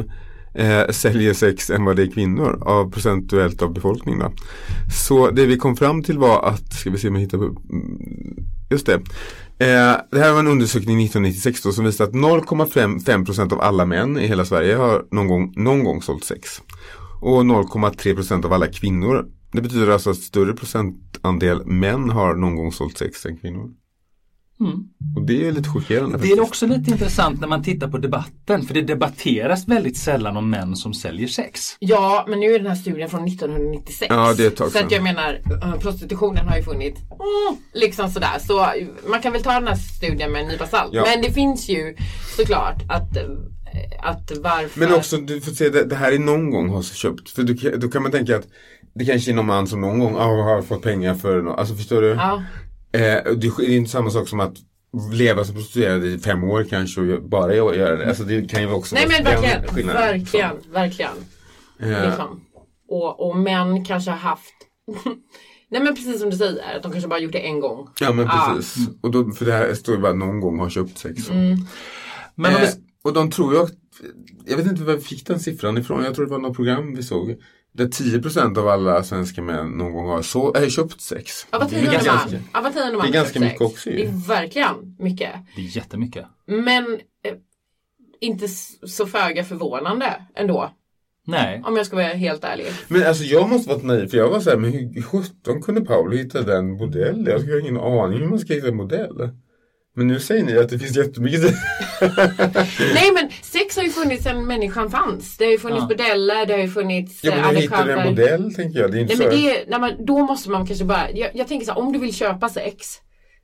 [0.55, 4.19] eh, säljer sex än vad det är kvinnor av procentuellt av befolkningen.
[4.19, 4.31] Då.
[5.07, 7.43] Så det vi kom fram till var att, ska vi se om jag hittar på,
[7.43, 8.35] mm,
[8.69, 8.99] just det.
[9.63, 14.17] Eh, det här var en undersökning 1996 då, som visade att 0,5% av alla män
[14.17, 16.61] i hela Sverige har någon gång, någon gång sålt sex.
[17.21, 19.25] Och 0,3% av alla kvinnor.
[19.51, 23.69] Det betyder alltså att större procentandel män har någon gång sålt sex än kvinnor.
[25.15, 26.17] Och det är lite chockerande.
[26.17, 30.37] Det är också lite intressant när man tittar på debatten för det debatteras väldigt sällan
[30.37, 31.75] om män som säljer sex.
[31.79, 34.09] Ja, men nu är den här studien från 1996.
[34.09, 34.89] Ja, det är ett tag Så att sedan.
[34.91, 38.39] jag menar, eh, prostitutionen har ju funnits mm, liksom sådär.
[38.47, 40.93] Så eh, man kan väl ta den här studien med en nypa salt.
[40.93, 41.03] Ja.
[41.07, 41.95] Men det finns ju
[42.37, 43.23] såklart att, eh,
[43.99, 44.79] att varför...
[44.79, 47.29] Men också, du får se, det, det här är någon gång har köpt.
[47.29, 48.47] För du, då kan man tänka att
[48.95, 51.59] det kanske är någon man som någon gång har fått pengar för något.
[51.59, 52.07] Alltså förstår du?
[52.07, 52.43] Ja.
[52.93, 54.53] Eh, det är inte samma sak som att
[55.13, 58.07] leva som prostituerad i fem år kanske och bara göra det.
[58.07, 60.01] Alltså det kan ju också Nej vara men verkligen, skillnaden.
[60.01, 61.11] verkligen, verkligen.
[61.79, 62.41] Eh, Liksom.
[62.87, 64.53] Och, och män kanske har haft
[65.69, 67.87] Nej men precis som du säger, att de kanske bara gjort det en gång.
[67.99, 68.53] Ja men Ja.
[68.57, 68.87] precis.
[69.01, 71.29] Och då, för det här står ju bara någon gång har köpt sex.
[71.29, 71.57] Mm.
[72.35, 72.69] Men eh,
[73.03, 73.69] och de tror jag,
[74.45, 76.03] jag vet inte var vi fick den siffran ifrån.
[76.03, 77.35] Jag tror det var något program vi såg.
[77.73, 81.47] Där 10% av alla svenska män någon gång har så, äh, köpt sex.
[81.51, 82.43] Ja, är tionde man.
[82.53, 83.71] Ja, var tionde man Det är ganska mycket sex.
[83.71, 83.97] också ju.
[83.97, 85.31] Det är verkligen mycket.
[85.55, 86.25] det är jättemycket.
[86.45, 86.83] Men
[87.25, 87.33] eh,
[88.21, 88.47] inte
[88.87, 90.73] så föga förvånande ändå.
[91.25, 91.61] Nej.
[91.65, 92.65] Om jag ska vara helt ärlig.
[92.87, 96.15] Men alltså jag måste varit naiv för jag var såhär, men hur sjutton kunde Paolo
[96.17, 97.25] hitta den modellen?
[97.25, 99.29] Jag har ingen aning hur man ska hitta en modell.
[99.95, 101.53] Men nu säger ni att det finns jättemycket
[102.93, 103.29] Nej men
[103.63, 105.37] sex har ju funnits sedan människan fanns.
[105.37, 105.87] Det har ju funnits Ja.
[105.87, 108.91] bordeller, det har ju funnits Ja eh, men hittar du en adekvata- modell tänker jag.
[108.91, 109.47] Det är inte Nej men så...
[109.47, 111.99] det, nej, men då måste man kanske bara, jag, jag tänker så här, om du
[111.99, 112.87] vill köpa sex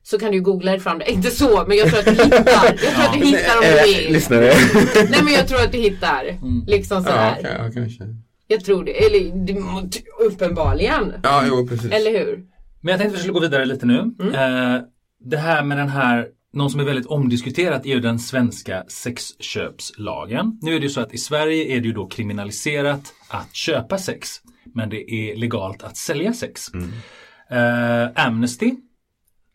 [0.02, 1.10] så kan du googla dig fram det.
[1.10, 2.64] Inte så, men jag tror att du hittar.
[2.64, 4.12] Jag tror att du hittar om du Eh, vill.
[4.12, 4.52] Lyssnare.
[5.10, 6.24] Nej men jag tror att du hittar.
[6.66, 7.34] Liksom ja, sådär.
[7.42, 8.04] kan- ja, kanske.
[8.46, 9.06] Jag tror det.
[9.06, 9.54] Eller det,
[10.26, 11.14] uppenbarligen.
[11.22, 11.92] Ja, jo precis.
[11.92, 12.38] Eller hur?
[12.82, 13.98] Men jag tänkte vi skulle gå vidare lite nu.
[14.20, 14.34] Mm.
[14.34, 14.80] Eh,
[15.24, 20.58] det här med den här, någon som är väldigt omdiskuterat är ju den svenska sexköpslagen.
[20.62, 23.98] Nu är det ju så att i Sverige är det ju då kriminaliserat att köpa
[23.98, 24.28] sex.
[24.74, 26.66] Men det är legalt att sälja sex.
[27.50, 28.74] Eh, Amnesty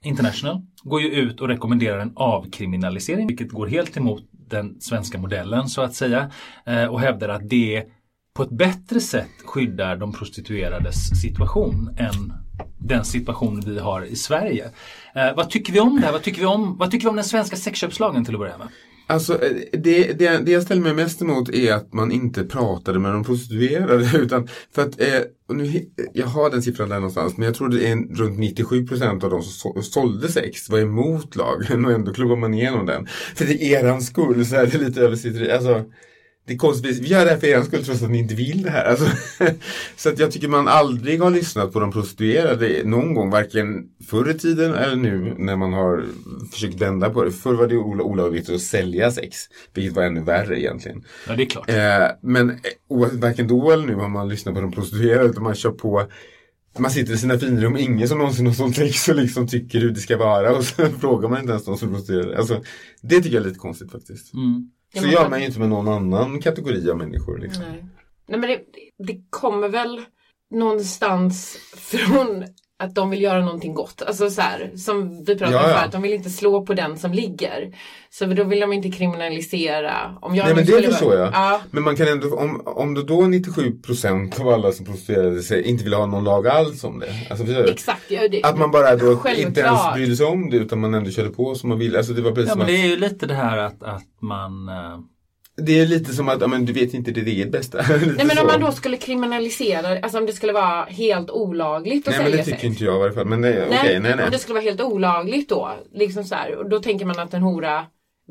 [0.03, 5.69] International går ju ut och rekommenderar en avkriminalisering vilket går helt emot den svenska modellen
[5.69, 6.31] så att säga
[6.65, 7.83] eh, och hävdar att det
[8.33, 12.44] på ett bättre sätt skyddar de prostituerades situation än
[12.77, 14.65] den situation vi har i Sverige.
[15.15, 16.11] Eh, vad tycker vi om det här?
[16.11, 18.67] Vad tycker vi om, vad tycker vi om den svenska sexköpslagen till att börja med?
[19.07, 22.99] Alltså eh, det, det, det jag ställer mig mest emot är att man inte pratade
[22.99, 25.21] med de prostituerade utan för att, eh,
[25.53, 29.29] nu, jag har den siffran där någonstans men jag tror det är runt 97% av
[29.29, 33.07] de som sålde sex var emot lagen och ändå klubbar man igenom den.
[33.35, 35.83] För det är eran skull så är det lite översitteri, alltså
[36.47, 38.61] det är konstigt, vi gör det här för er skull trots att ni inte vill
[38.61, 38.85] det här.
[38.85, 39.05] Alltså,
[39.95, 44.29] så att jag tycker man aldrig har lyssnat på de prostituerade någon gång, varken förr
[44.29, 46.05] i tiden eller nu när man har
[46.51, 47.31] försökt vända på det.
[47.31, 49.37] Förr var det ola- olagligt att sälja sex,
[49.73, 51.03] vilket var ännu värre egentligen.
[51.27, 51.69] Ja, det är klart.
[51.69, 52.55] Eh, men eh,
[53.11, 56.07] varken då eller nu har man lyssnat på de prostituerade utan man kör på
[56.79, 59.91] man sitter i sina finrum, ingen som någonsin har sålt sex och liksom tycker hur
[59.91, 62.37] det ska vara och så frågar man inte ens de som prostituerade.
[62.37, 62.61] Alltså,
[63.01, 64.33] det tycker jag är lite konstigt faktiskt.
[64.33, 64.69] Mm.
[65.01, 67.37] Så gör man ju inte med någon annan kategori av människor.
[67.37, 67.63] Liksom.
[67.63, 67.85] Nej.
[68.27, 68.59] Nej men det,
[69.07, 70.01] det kommer väl
[70.51, 72.43] någonstans från
[72.79, 74.01] att de vill göra någonting gott.
[74.01, 75.77] Alltså så här, som vi pratade om ja.
[75.77, 77.75] förut, de vill inte slå på den som ligger.
[78.09, 80.17] Så då vill de inte kriminalisera.
[80.21, 81.27] Om jag Nej men det skulle förstår jag.
[81.33, 85.63] Ja, Men man kan ändå, om, om det då 97% av alla som prostituerade sig
[85.63, 87.07] inte vill ha någon lag alls om det.
[87.29, 88.11] Alltså, förstår exakt.
[88.11, 91.11] Ja, det, Att man bara då inte ens brydde sig om det utan man ändå
[91.11, 91.97] körde på som man ville.
[91.97, 93.83] Alltså det var precis Ja som men att, det är ju lite det här att,
[93.83, 94.99] att man eh,
[95.57, 97.77] det är lite som att, ja, men du vet inte ditt eget bästa.
[98.17, 102.11] Nej men om man då skulle kriminalisera, alltså om det skulle vara helt olagligt att
[102.13, 102.63] Nej men sälja det tycker sex.
[102.63, 103.25] inte jag i varje fall.
[103.25, 104.25] Men nej, okej, nej nej.
[104.25, 107.33] Om det skulle vara helt olagligt då, liksom så här, och då tänker man att
[107.33, 107.85] en hora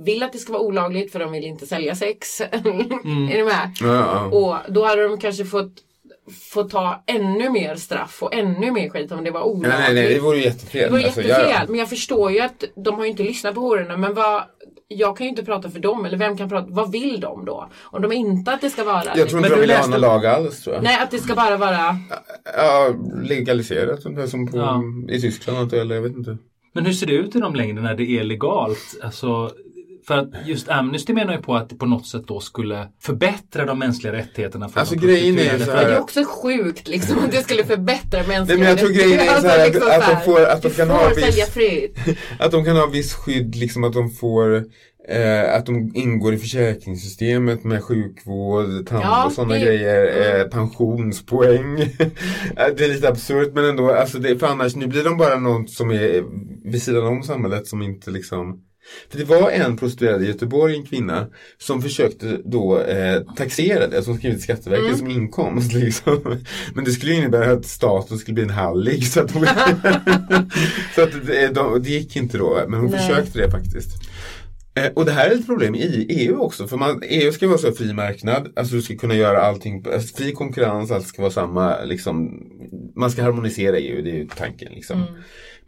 [0.05, 2.41] vill att det ska vara olagligt för de vill inte sälja sex.
[2.41, 3.71] är du med?
[3.81, 4.25] Ja, ja.
[4.25, 5.73] Och då hade de kanske fått,
[6.53, 9.69] fått ta ännu mer straff och ännu mer skit om det var olagligt.
[9.79, 10.81] Nej, nej, nej, det vore jättefel.
[10.83, 11.51] Det vore Alltså, jättefel.
[11.51, 13.97] jag- Men jag förstår ju att de har ju inte lyssnat på hororna.
[13.97, 14.43] Men vad,
[14.89, 16.05] jag kan ju inte prata för dem.
[16.05, 16.67] Eller vem kan prata?
[16.71, 17.69] Vad vill de då?
[17.83, 19.17] Om de inte att det ska vara...
[19.17, 20.85] Jag tror Men inte de vill ha någon lag alls tror jag.
[20.85, 21.99] Nej, att det ska bara vara...
[22.57, 24.83] Ja, legaliserat som på, Ja.
[25.09, 26.39] i Tyskland eller jag vet inte.
[26.73, 28.79] Men hur ser det ut i de längder när det är legalt?
[29.03, 29.51] Alltså,
[30.07, 33.65] för att just Amnesty menar ju på att det på något sätt då skulle förbättra
[33.67, 37.19] de mänskliga rättigheterna för Alltså, de grejen är så här- det är också sjukt liksom
[37.19, 39.91] att det skulle förbättra mänskliga Nej, men jag tror grejen är så här att- liksom
[39.91, 42.17] att de får- att de kan ha viss-.
[42.39, 44.65] Att de kan ha viss skydd, liksom att de får
[45.09, 50.47] eh, att de ingår i försäkringssystemet med sjukvård, tand Ja, och sådana det- grejer, eh,
[50.49, 51.77] pensionspoäng.
[52.77, 55.71] det är lite absurt men ändå, alltså det, för annars nu blir de bara något
[55.71, 56.25] som är
[56.71, 58.61] vid sidan om samhället som inte liksom
[59.11, 61.27] för det var en prostituerad i Göteborg, en kvinna,
[61.59, 64.99] som försökte då eh, taxera det, som skrivit till Skatteverket Mm.
[64.99, 65.73] som inkomst.
[65.73, 66.39] Liksom.
[66.75, 69.07] Men det skulle innebära att staten skulle bli en hallig.
[69.07, 69.47] Så att, de,
[70.95, 73.01] så att det, de, det gick inte då, men hon Nej.
[73.01, 73.89] försökte det faktiskt.
[74.77, 77.59] Eh, och det här är ett problem i EU också, för man, EU ska vara
[77.59, 81.33] så fri marknad, alltså du ska kunna göra allting, alltså fri konkurrens, allt ska vara
[81.33, 82.43] samma, liksom,
[82.97, 85.05] man ska harmonisera EU, det är ju tanken liksom.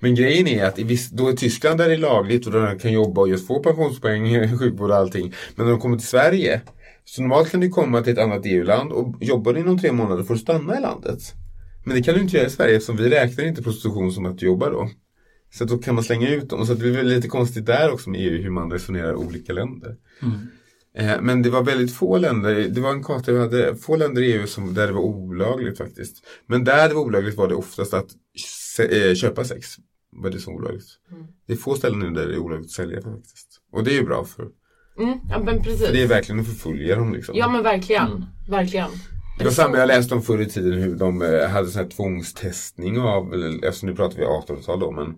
[0.01, 2.93] Men grejen är att i då i Tyskland där det är lagligt och de kan
[2.93, 5.35] jobba och just få pensionspoäng, sjukvård och allting.
[5.55, 6.61] Men när de kommer till Sverige,
[7.05, 10.23] så normalt kan du komma till ett annat EU-land och jobbar du inom tre månader
[10.23, 11.21] får du stanna i landet.
[11.85, 14.39] Men det kan du inte göra i Sverige eftersom vi räknar inte prostitution som att
[14.39, 14.91] du jobbar då.
[15.55, 16.67] Så att då kan man slänga ut dem.
[16.67, 19.53] Så det blir väl lite konstigt där också med EU hur man resonerar i olika
[19.53, 19.97] länder.
[20.99, 24.23] Eh, Men det var väldigt få länder, det var en karta vi hade, få länder
[24.23, 26.17] i EU som, där det var olagligt faktiskt.
[26.47, 28.09] Men där det var olagligt var det oftast att
[28.77, 29.77] se, eh, köpa sex.
[30.11, 30.87] Var det som olagligt.
[31.47, 33.61] Det är få ställen nu där det är olagligt att sälja faktiskt.
[33.73, 34.49] Och det är ju bra för,
[34.99, 35.87] Mm, ja men precis.
[35.87, 37.35] för det är verkligen att förfölja dem liksom.
[37.37, 38.25] Ja men verkligen.
[38.49, 38.91] Verkligen.
[39.39, 41.89] Det var samma jag läste om förr i tiden hur de eh, hade sån här
[41.91, 43.33] tvångstestning av,
[43.67, 45.15] alltså nu pratar vi 1800-tal då men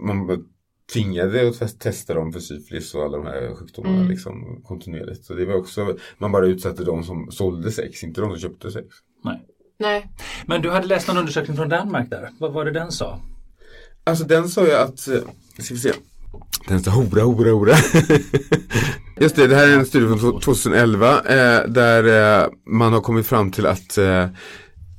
[0.00, 0.44] man
[0.92, 4.08] tvingade att test- testa dem för syfilis och alla de här sjukdomarna Mm.
[4.08, 5.24] liksom, kontinuerligt.
[5.24, 8.70] Så det var också, man bara utsatte de som sålde sex, inte de som köpte
[8.70, 8.86] sex.
[9.24, 9.46] Nej.
[9.78, 10.06] Nej.
[10.46, 12.30] Men du hade läst någon undersökning från Danmark där.
[12.38, 13.20] Vad var det den sa?
[14.04, 15.20] Alltså den sa ju att, eh,
[15.58, 15.92] ska vi se.
[16.68, 17.74] Den sa hora, hora, hora.
[19.20, 23.26] Just det, det här är en studie från 2011 eh, där eh, man har kommit
[23.26, 24.26] fram till att eh,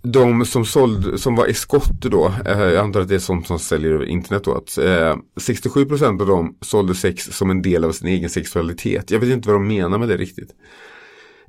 [0.04, 3.60] de som sålde, som var eskotter då, eh, jag antar att det är sånt som
[3.60, 7.92] säljer över internet då, att eh, 67% av dem sålde sex som en del av
[7.92, 9.12] sin egen sexualitet.
[9.12, 10.50] Jag vet inte vad de menar med det riktigt.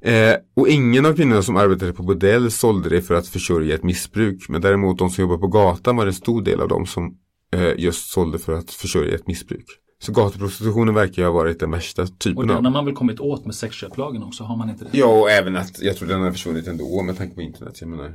[0.03, 3.83] Eh, och ingen av kvinnorna som arbetade på bordell sålde det för att försörja ett
[3.83, 4.49] missbruk.
[4.49, 7.15] Men däremot de som jobbar på gatan var en stor del av dem som
[7.55, 9.65] eh, just sålde för att försörja ett missbruk.
[10.03, 12.65] Så gatuprostitutionen verkar ju ha varit den värsta Och typen den av.
[12.65, 14.91] har man väl kommit åt med sexköplagen också, har man inte det?
[14.99, 17.81] Ja, och även att jag tror den har försvunnit ändå med tanke på internet.
[17.81, 18.15] Jag menar.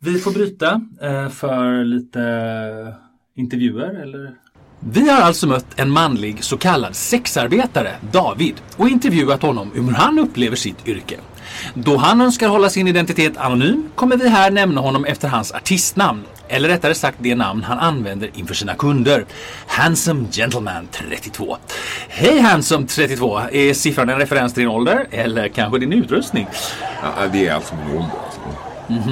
[0.00, 2.20] Vi får bryta eh, för lite
[3.36, 4.34] intervjuer eller?
[4.88, 9.94] Vi har alltså mött en manlig så kallad sexarbetare, David, och intervjuat honom om hur
[9.94, 11.16] han upplever sitt yrke.
[11.74, 16.22] Då han önskar hålla sin identitet anonym kommer vi här nämna honom efter hans artistnamn.
[16.48, 19.24] Eller rättare sagt det namn han använder inför sina kunder.
[19.66, 21.56] Handsome Gentleman 32.
[22.08, 23.40] Hej Handsome 32!
[23.52, 25.06] Är siffran en referens till din ålder?
[25.10, 26.46] Eller kanske din utrustning?
[27.02, 28.25] Ja, det är alltså min ålder.
[28.88, 29.10] Alltså.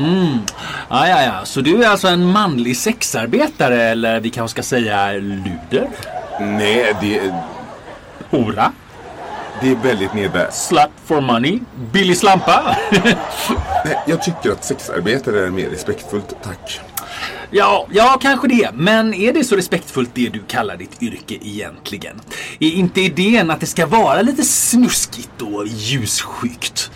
[0.89, 1.45] Ja, ja, ja.
[1.45, 5.89] Så du är alltså en manlig sexarbetare eller vi kanske ska säga luder?
[6.41, 7.35] Nej, det,
[8.31, 8.73] Hora?
[9.61, 10.53] det är väldigt nedvärderande.
[10.53, 11.59] Slut for money?
[11.93, 12.77] Billig slampa?
[13.85, 16.81] Nej, Jag tycker att sexarbetare är mer respektfullt, tack.
[17.51, 18.71] ja, ja, kanske det.
[18.75, 22.21] Men är det så respektfullt det du kallar ditt yrke egentligen?
[22.61, 26.91] Är inte idén att det ska vara lite snuskigt och ljusskyggt?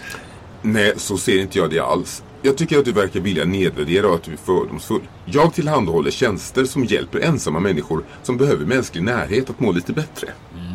[0.63, 2.23] Nej, så ser inte jag det alls.
[2.43, 5.01] Jag tycker att du verkar vilja nedvärdera och att du är fördomsfull.
[5.25, 10.29] Jag tillhandahåller tjänster som hjälper ensamma människor som behöver mänsklig närhet att må lite bättre.
[10.55, 10.68] Mm,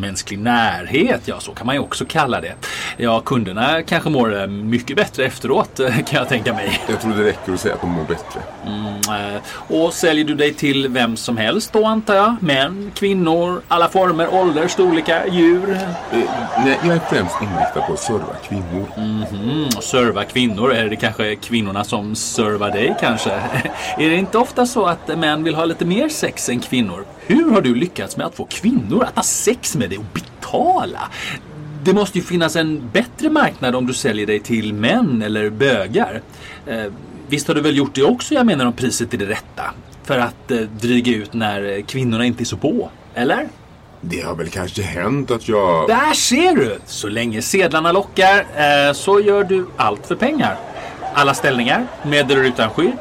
[0.00, 2.54] mänsklig närhet, ja så kan man ju också kalla det.
[2.96, 6.80] Ja, kunderna kanske mår eh, mycket bättre efteråt eh, kan jag tänka mig.
[6.88, 8.40] Jag tror det räcker att säga att de mår bättre.
[8.66, 9.42] Mm, eh,
[9.78, 12.36] och säljer du dig till vem som helst då antar jag?
[12.40, 15.78] Män, kvinnor, alla former, ålder, storlekar, djur?
[16.64, 18.86] Nej, jag är främst inriktad på att serva kvinnor.
[18.96, 23.30] Mm, och serva kvinnor, är det kanske kvinnorna som servar dig kanske?
[23.98, 27.04] är det inte ofta så att män vill ha lite mer sex än kvinnor?
[27.28, 31.00] Hur har du lyckats med att få kvinnor att ha sex med dig och betala?
[31.84, 36.22] Det måste ju finnas en bättre marknad om du säljer dig till män eller bögar.
[36.66, 36.84] Eh,
[37.28, 39.62] visst har du väl gjort det också, jag menar om priset är det rätta?
[40.04, 43.48] För att eh, dryga ut när eh, kvinnorna inte är så på, eller?
[44.00, 45.88] Det har väl kanske hänt att jag...
[45.88, 46.78] Där ser du!
[46.86, 50.56] Så länge sedlarna lockar eh, så gör du allt för pengar.
[51.14, 52.96] Alla ställningar, med eller utan skydd.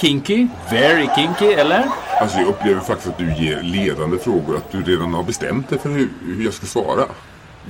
[0.00, 1.84] Kinky, very kinky, eller?
[2.22, 5.78] Alltså jag upplever faktiskt att du ger ledande frågor, att du redan har bestämt dig
[5.78, 7.04] för hur, hur jag ska svara.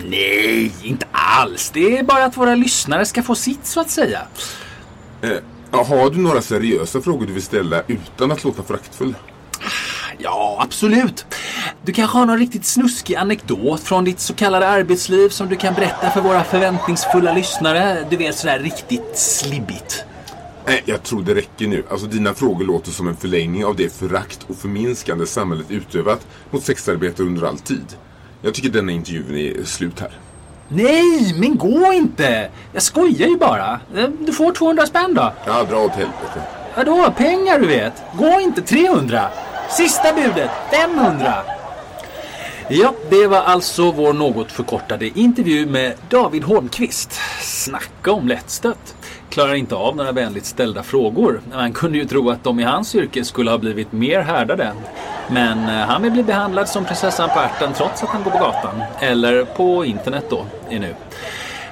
[0.04, 1.70] Nej, inte alls.
[1.70, 4.20] Det är bara att våra lyssnare ska få sitt så att säga.
[5.22, 5.30] Eh,
[5.70, 9.14] har du några seriösa frågor du vill ställa utan att låta föraktfull?
[10.18, 11.26] Ja, absolut.
[11.82, 15.74] Du kanske har någon riktigt snuskig anekdot från ditt så kallade arbetsliv som du kan
[15.74, 18.06] berätta för våra förväntningsfulla lyssnare.
[18.10, 20.04] Du vet sådär riktigt slibbigt.
[20.66, 21.84] Nej, jag tror det räcker nu.
[21.90, 26.62] Alltså dina frågor låter som en förlängning av det förakt och förminskande samhället utövat mot
[26.64, 27.96] sexarbetare under all tid.
[28.42, 30.10] Jag tycker denna intervjun är slut här.
[30.68, 32.50] Nej, men gå inte!
[32.72, 33.80] Jag skojar ju bara.
[33.96, 35.32] Eh, Du får 200 spänn då.
[35.46, 36.42] Ja, dra åt helvete.
[36.76, 37.92] Vadå, pengar du vet?
[38.18, 39.28] Gå inte 300.
[39.70, 41.34] Sista budet, 500.
[42.68, 47.20] Ja, det var alltså vår något förkortade intervju med David Holmqvist.
[47.42, 48.94] Snacka om lättstött.
[49.32, 51.40] Klarar inte av några vänligt ställda frågor.
[51.52, 54.72] Man kunde ju tro att de i hans yrke skulle ha blivit mer härdade.
[55.30, 58.38] Men eh, han vill bli behandlad som prinsessan på ärten trots att han går på
[58.38, 58.82] gatan.
[59.00, 60.94] Eller på internet då, är nu.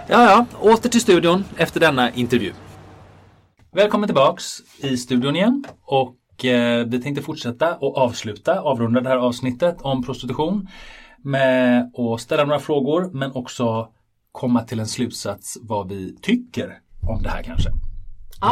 [0.09, 2.53] Ja, ja, åter till studion efter denna intervju.
[3.73, 4.45] Välkommen tillbaks
[4.79, 5.65] i studion igen.
[5.85, 10.69] Och eh, vi tänkte fortsätta och avsluta, avrunda det här avsnittet om prostitution.
[11.25, 13.89] Med att ställa några frågor men också
[14.33, 17.71] komma till en slutsats vad vi tycker om det här kanske.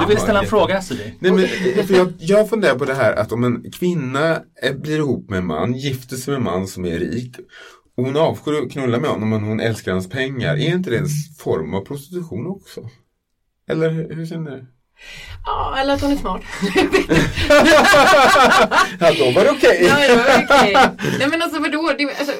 [0.00, 1.14] Du vill ställa en fråga Siri?
[1.18, 1.48] Nej, men,
[1.86, 4.42] för jag, jag funderar på det här att om en kvinna
[4.74, 7.36] blir ihop med en man, gifter sig med en man som är rik
[7.96, 10.54] och hon avskyr att knulla med honom men hon älskar hans pengar.
[10.54, 11.08] Är inte det en
[11.38, 12.80] form av prostitution också?
[13.70, 14.66] Eller hur, hur känner du?
[15.44, 16.42] Ja, eller att hon är smart.
[19.00, 19.86] Ja, då var det okej.
[19.88, 20.74] ja, ja, okej.
[21.18, 21.92] Nej men alltså vadå?
[21.98, 22.32] Det, alltså,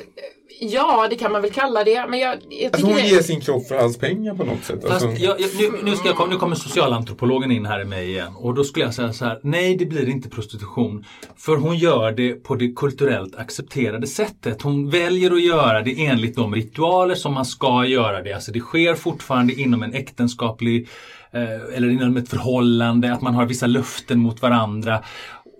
[0.60, 2.06] Ja, det kan man väl kalla det.
[2.08, 4.84] Men jag, jag Alltså hon det- ger sin kropp för hans pengar på något sätt.
[4.84, 8.32] Alltså, jag, jag, nu, nu, ska jag, nu kommer socialantropologen in här i mig igen
[8.36, 11.04] och då skulle jag säga så här, nej det blir inte prostitution.
[11.36, 14.62] För hon gör det på det kulturellt accepterade sättet.
[14.62, 18.32] Hon väljer att göra det enligt de ritualer som man ska göra det.
[18.32, 20.88] Alltså det sker fortfarande inom en äktenskaplig
[21.32, 25.02] eh, eller inom ett förhållande, att man har vissa löften mot varandra.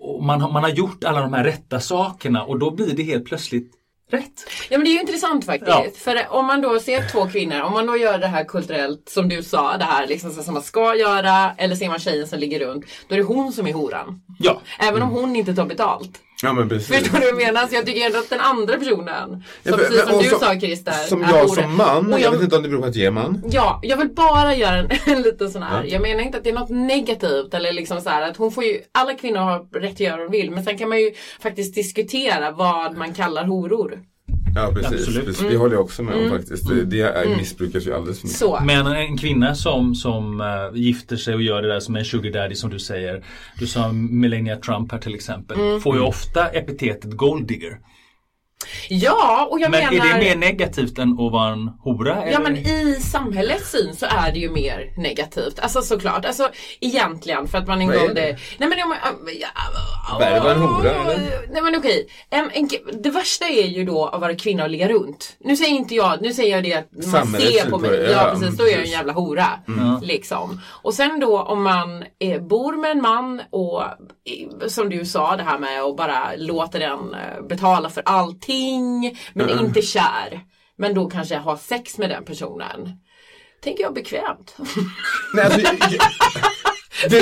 [0.01, 3.03] Och man, har, man har gjort alla de här rätta sakerna och då blir det
[3.03, 3.71] helt plötsligt
[4.09, 4.49] rätt.
[4.69, 5.71] Ja men det är ju intressant faktiskt.
[5.71, 5.85] Ja.
[5.95, 9.29] För om man då ser två kvinnor, om man då gör det här kulturellt som
[9.29, 12.59] du sa, det här liksom som man ska göra, eller ser man tjejen som ligger
[12.59, 14.21] runt, då är det hon som är horan.
[14.39, 14.61] Ja.
[14.79, 16.21] Även om hon inte tar betalt.
[16.43, 16.87] Ja men precis.
[16.97, 17.67] Förstår du vad jag menar?
[17.67, 20.39] Så jag tycker ändå att den andra personen, Ja, som, men- precis som du som-
[20.39, 20.91] sa Christer.
[20.91, 23.11] Som jag som man, Och jag vet inte om det beror på att jag är
[23.11, 23.43] man.
[23.51, 25.83] Ja, jag vill bara göra en, en liten sån här.
[25.83, 25.89] Ja.
[25.89, 28.63] Jag menar inte att det är något negativt eller liksom så här att hon får
[28.63, 31.11] ju, alla kvinnor har rätt att göra vad de vill men sen kan man ju
[31.39, 33.99] faktiskt diskutera vad man kallar horor.
[34.59, 35.25] Ja precis, Absolut.
[35.25, 35.47] precis.
[35.49, 36.69] det håller jag också med om faktiskt.
[36.69, 38.39] Det, det är, missbrukas ju alldeles för mycket.
[38.39, 38.59] Så.
[38.63, 42.31] Men en kvinna som, som eh, gifter sig och gör det där som en sugar
[42.31, 43.25] daddy som du säger.
[43.59, 45.59] Du sa Melania Trump här till exempel.
[45.59, 45.81] Mm.
[45.81, 47.79] Får ju ofta epitetet gold digger.
[48.89, 50.05] Ja, och jag Men menar...
[50.09, 52.15] är det mer negativt än att vara en hora?
[52.15, 52.39] Ja eller?
[52.39, 55.59] men i samhällets syn så är det ju mer negativt.
[55.59, 56.25] Alltså såklart.
[56.25, 56.49] Alltså
[56.79, 58.13] egentligen för att man en Vad gång det?
[58.13, 58.37] det...
[58.57, 58.97] Nej men jag men-
[59.39, 61.47] ja, Värva en hora, eller?
[61.51, 62.07] Nej men okej.
[62.29, 62.69] En, en,
[63.03, 65.35] det värsta är ju då att vara kvinna och ligga runt.
[65.39, 67.89] Nu säger inte jag, nu säger jag det att man Samhällets ser på på mig.
[67.91, 69.47] det, Ja, ja, precis, då är jag en jävla hora.
[70.01, 70.61] Liksom.
[70.67, 73.83] Och sen då om man eh, bor med en man och
[74.67, 78.48] som du sa det här med att bara låta den eh, betala för allting
[79.33, 80.41] men inte kär.
[80.75, 82.99] Men då kanske ha sex med den personen.
[83.63, 84.55] Tänker jag bekvämt.
[85.33, 85.71] Nej, alltså, jag,
[87.09, 87.19] det,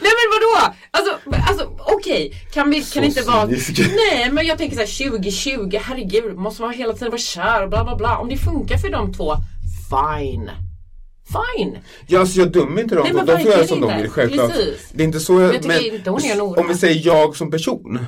[0.00, 0.74] Nej men vadå?
[0.90, 1.18] Alltså,
[1.48, 3.46] alltså okej, kan vi kan inte vara...
[3.46, 7.68] Nej men jag tänker så här 2020, herregud, måste man hela tiden vara kär och
[7.68, 8.18] bla bla bla.
[8.18, 9.36] Om det funkar för de två,
[9.90, 10.50] fine.
[11.56, 11.78] Fine.
[12.06, 13.04] ja, alltså, jag dömer inte dem.
[13.04, 14.02] Nej, men de får göra som de inte.
[14.02, 14.52] vill, självklart.
[14.52, 14.88] Precis.
[14.92, 16.52] Det är inte så jag, jag tycker inte hon är en hora.
[16.52, 16.66] Mm.
[16.66, 17.98] om vi säger jag som person.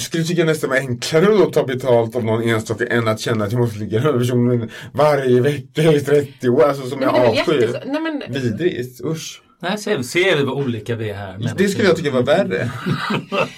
[0.00, 3.44] Jag skulle tycka nästan var enklare att ta betalt av någon enstaka än att känna
[3.44, 6.62] att jag måste ligga med personen varje vecka i 30 år.
[6.62, 7.82] Alltså som Nej, jag avskyr.
[7.86, 8.22] Nej men...
[8.28, 9.42] Vidrigt, usch.
[9.62, 11.52] Nej, ser, vi- ser vi vad olika vi är här.
[11.58, 12.70] Det skulle jag tycka var värre.
[13.30, 13.48] Var,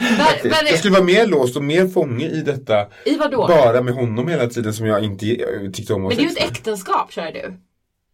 [0.71, 2.87] Jag skulle vara mer låst och mer fånge i detta.
[3.05, 3.47] I vadå?
[3.49, 5.27] Bara med honom hela tiden som jag inte
[5.73, 7.55] tyckte om att Men det är ju ett äktenskap, säger du.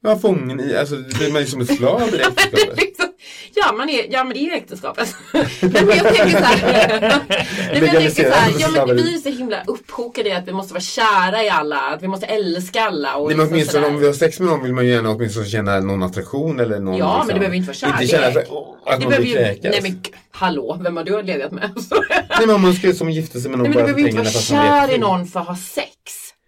[0.03, 2.76] Ja, fången i, alltså det är man ju som en slav i äktenskapet.
[2.76, 3.07] liksom,
[3.55, 5.14] ja, man är, ja men det är ju äktenskapet.
[5.32, 7.01] Nej, men jag tänker så här.
[7.01, 10.49] Nej, men jag tänker så här ja, men vi är så himla upphokade i att
[10.49, 11.76] vi måste vara kära i alla.
[11.80, 13.14] Att vi måste älska alla.
[13.16, 15.11] Och Nej, men liksom åtminstone om vi har sex med någon vill man ju gärna
[15.11, 18.01] åtminstone känna någon attraktion eller någon Ja, men liksom, det behöver inte vara kärlek.
[18.01, 19.62] Inte känna åh, att det vill ju, kräkas.
[19.62, 21.70] nej men hallå, vem har du legat med?
[22.11, 24.11] Nej men om man skulle som gifta sig med någon Nej men du behöver inte
[24.11, 25.88] pengarna vara kär i någon för att ha sex.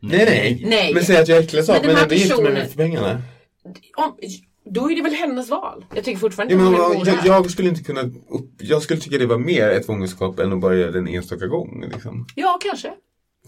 [0.02, 0.94] Nej, nej Nej.
[0.94, 3.22] Men säg att jag äcklas av Men men, ändå gifter mig personen- för pengarna.
[3.96, 4.16] Om,
[4.64, 5.84] då är det väl hennes val.
[5.94, 9.00] Jag tycker fortfarande Ja, att men, hon jag, jag, skulle inte kunna upp, Jag skulle
[9.00, 11.84] tycka det var mer ett fångenskap än att bara göra det en enstaka gång.
[11.92, 12.26] Liksom.
[12.34, 12.92] Ja, kanske.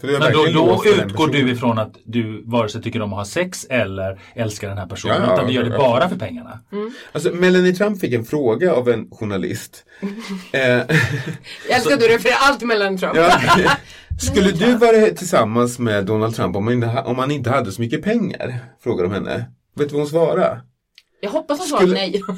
[0.00, 3.24] För Men då, då utgår du ifrån att du vare sig tycker om att ha
[3.24, 5.16] sex eller älskar den här personen.
[5.16, 5.78] Ja, ja, utan du gör det ja.
[5.78, 6.60] bara för pengarna.
[7.12, 9.84] Alltså Melanie Trump fick en fråga av en journalist.
[10.52, 10.86] eh, Jag
[11.70, 13.16] älskar du refererar allt mellan Trump.
[13.16, 13.40] ja,
[14.20, 17.72] skulle du vara tillsammans med Donald Trump om han, inte, ha- om han inte hade
[17.72, 18.58] så mycket pengar?
[18.82, 19.44] Frågade de henne.
[19.74, 20.60] Vet du vad hon svarade?
[21.20, 22.22] Jag hoppas hon svarar Skulle- nej.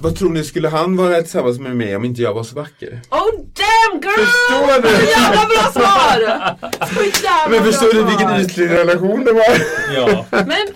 [0.00, 3.00] Vad tror ni, skulle han vara tillsammans med mig om inte jag var så vacker?
[3.10, 4.26] Oh damn girl!
[4.26, 4.88] Förstår du?
[4.88, 6.20] Så jävla bra svar!
[6.86, 9.56] Så jävla Men bra förstår du vilken ytlig relation det var?
[9.94, 10.24] Ja.
[10.30, 10.66] Men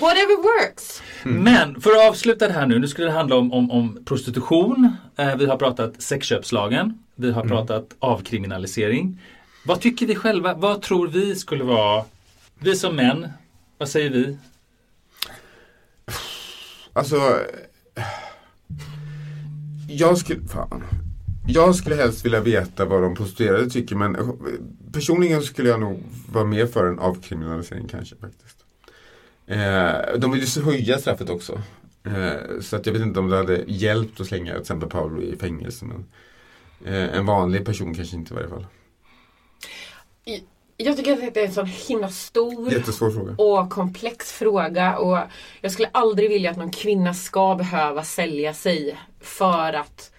[0.00, 1.02] whatever works.
[1.22, 4.96] Men för att avsluta det här nu, nu skulle det handla om, om, om prostitution.
[5.16, 6.98] Eh, vi har pratat sexköpslagen.
[7.16, 9.20] Vi har pratat avkriminalisering.
[9.66, 10.54] Vad tycker vi själva?
[10.54, 12.04] Vad tror vi skulle vara,
[12.58, 13.28] vi som män,
[13.84, 14.38] vad säger vi?
[16.92, 17.38] Alltså
[19.88, 20.84] Jag skulle, fan
[21.46, 24.16] Jag skulle helst vilja veta vad de prostituerade tycker men
[24.92, 28.64] personligen skulle jag nog vara mer för en avkriminalisering kanske faktiskt.
[29.46, 31.62] Eh, de vill ju så höja straffet också.
[32.04, 35.22] Eh, så att jag vet inte om det hade hjälpt att slänga till exempel Paolo
[35.22, 35.84] i fängelse.
[35.84, 36.06] Men,
[36.84, 38.66] eh, en vanlig person kanske inte i varje fall.
[40.76, 42.72] Jag tycker att det är en sån himla stor
[43.36, 45.18] och komplex fråga och
[45.60, 50.10] jag skulle aldrig vilja att någon kvinna ska behöva sälja sig för att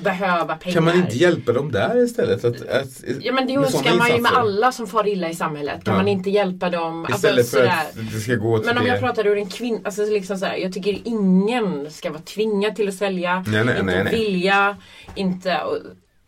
[0.00, 0.74] behöva pengar.
[0.74, 2.44] Kan man inte hjälpa dem där istället?
[2.44, 5.84] Att, att, Ja men det önskar man ju med alla som far illa i samhället.
[5.84, 5.98] Kan Ja.
[5.98, 7.04] man inte hjälpa dem?
[7.04, 7.68] Alltså, Istället för sådär.
[7.68, 8.90] att det ska gå till Men om det.
[8.90, 12.76] jag pratar ur en kvinna, alltså liksom så här, jag tycker ingen ska vara tvingad
[12.76, 13.44] till att sälja.
[13.46, 14.14] Nej, nej, inte nej, nej.
[14.14, 14.76] vilja,
[15.14, 15.78] inte och,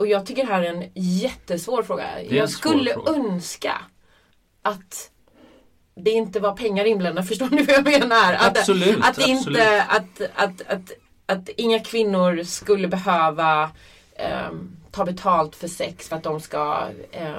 [0.00, 2.22] och jag tycker det här är en jättesvår fråga.
[2.22, 3.12] Jag skulle fråga.
[3.12, 3.72] önska
[4.62, 5.10] att
[5.94, 7.26] det inte var pengar inblandade.
[7.28, 8.32] Förstår ni vad jag menar?
[8.34, 9.28] Att, Absolut, att, absolut.
[9.28, 10.92] inte, att, att, att,
[11.26, 13.70] att inga kvinnor skulle behöva
[14.16, 16.84] ehm, ta betalt för sex för att de ska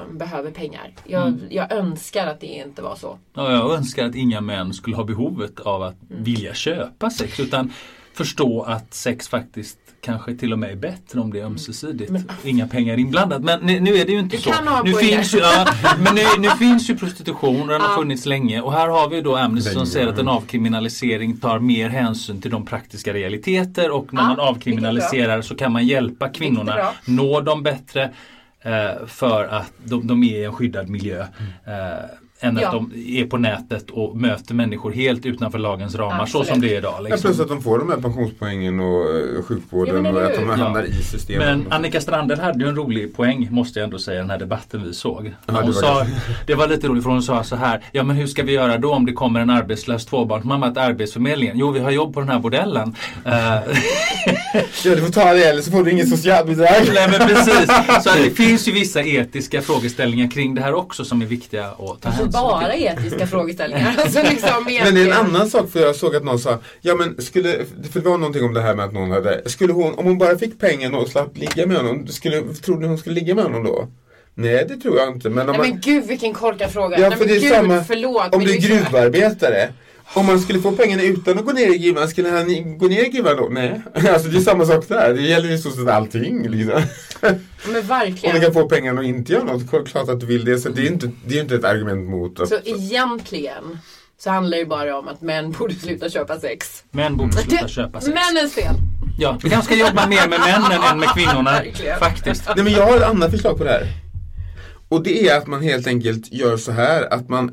[0.09, 0.93] um, behöva pengar.
[1.03, 1.41] Jag, Mm.
[1.49, 3.19] jag önskar att det inte var så.
[3.33, 6.23] Ja, jag önskar att inga män skulle ha behovet av att Mm.
[6.23, 7.73] vilja köpa sex utan
[8.13, 12.11] förstå att sex faktiskt kanske till och med är bättre om det är ömsesidigt.
[12.43, 13.41] Inga pengar inblandat.
[13.41, 14.53] Men nu, nu är det ju inte så.
[14.85, 15.67] Nu finns, ju, ja,
[16.03, 18.61] men nu, nu finns ju prostitution och den har funnits länge.
[18.61, 22.51] Och här har vi då Amnesty som säger att en avkriminalisering tar mer hänsyn till
[22.51, 26.75] de praktiska realiteter och när Ja, man avkriminaliserar så kan man hjälpa kvinnorna
[27.05, 28.03] nå dem bättre
[28.61, 31.21] eh, för att de, de är i en skyddad miljö.
[31.65, 32.05] Eh,
[32.43, 32.67] än Ja.
[32.67, 36.47] att de är på nätet och möter människor helt utanför lagens ramar så Absolut.
[36.47, 36.93] som det är idag.
[36.97, 37.21] Ja, Liksom.
[37.21, 40.81] plus att de får de här pensionspoängen och eh, sjukvården Ja, och att de hamnar
[40.81, 40.85] Ja.
[40.87, 41.47] i systemet.
[41.47, 44.37] Men Annika Strandhäll hade ju en rolig poäng måste jag ändå säga i den här
[44.39, 45.35] debatten vi såg.
[45.45, 46.09] Ja, Hon det var sa, det.
[46.47, 48.77] det var lite roligt för hon sa så här, ja men hur ska vi göra
[48.77, 51.57] då om det kommer en arbetslös tvåbarnsmamma till Arbetsförmedlingen?
[51.57, 52.95] Jo vi har jobb på den här bordellen.
[54.83, 56.69] Ja, du får ta det eller så får du inget socialbidrag.
[56.93, 57.65] Nej men precis.
[58.03, 61.65] Så att det finns ju vissa etiska frågeställningar kring det här också som är viktiga
[61.65, 62.83] att ta Alltså hänsyn bara till.
[62.85, 63.95] etiska frågeställningar.
[63.99, 66.95] Alltså liksom Men det är en annan sak för jag såg att någon sa, ja
[66.95, 67.51] men skulle,
[67.91, 70.17] för det var någonting om det här med att någon hade, skulle hon, om hon
[70.17, 73.43] bara fick pengarna och slapp ligga med honom, skulle, tror ni hon skulle ligga med
[73.43, 73.87] honom då?
[74.35, 75.29] Nej det tror jag inte.
[75.29, 76.99] Men om Nej man, men gud vilken korkad fråga.
[76.99, 78.23] ja Nej, för men det är gud, samma, förlåt.
[78.35, 79.69] om men du är det är så- gruvarbetare,
[80.13, 83.03] om man skulle få pengarna utan att gå ner i gruvan, skulle han gå ner
[83.05, 83.47] i gruvan då?
[83.51, 83.81] Nej.
[84.13, 86.81] Alltså det är samma sak där, det gäller ju så sett allting liksom.
[87.65, 88.35] Men Om verkligen.
[88.35, 90.57] du kan få pengarna och inte göra något, klart att du vill det.
[90.57, 92.49] Så det är ju inte, det är inte ett argument mot att...
[92.49, 93.77] Så egentligen
[94.17, 96.83] så handlar det ju bara om att män borde sluta köpa sex.
[96.91, 98.15] Män borde sluta köpa sex.
[98.15, 98.75] Männens fel.
[99.19, 101.51] Ja, vi kanske ska jobba mer med männen än med kvinnorna.
[101.51, 101.99] Verkligen.
[101.99, 102.43] Faktiskt.
[102.55, 103.87] Nej men jag har ett annat förslag på det här.
[104.89, 107.51] Och det är att man helt enkelt gör så här att man,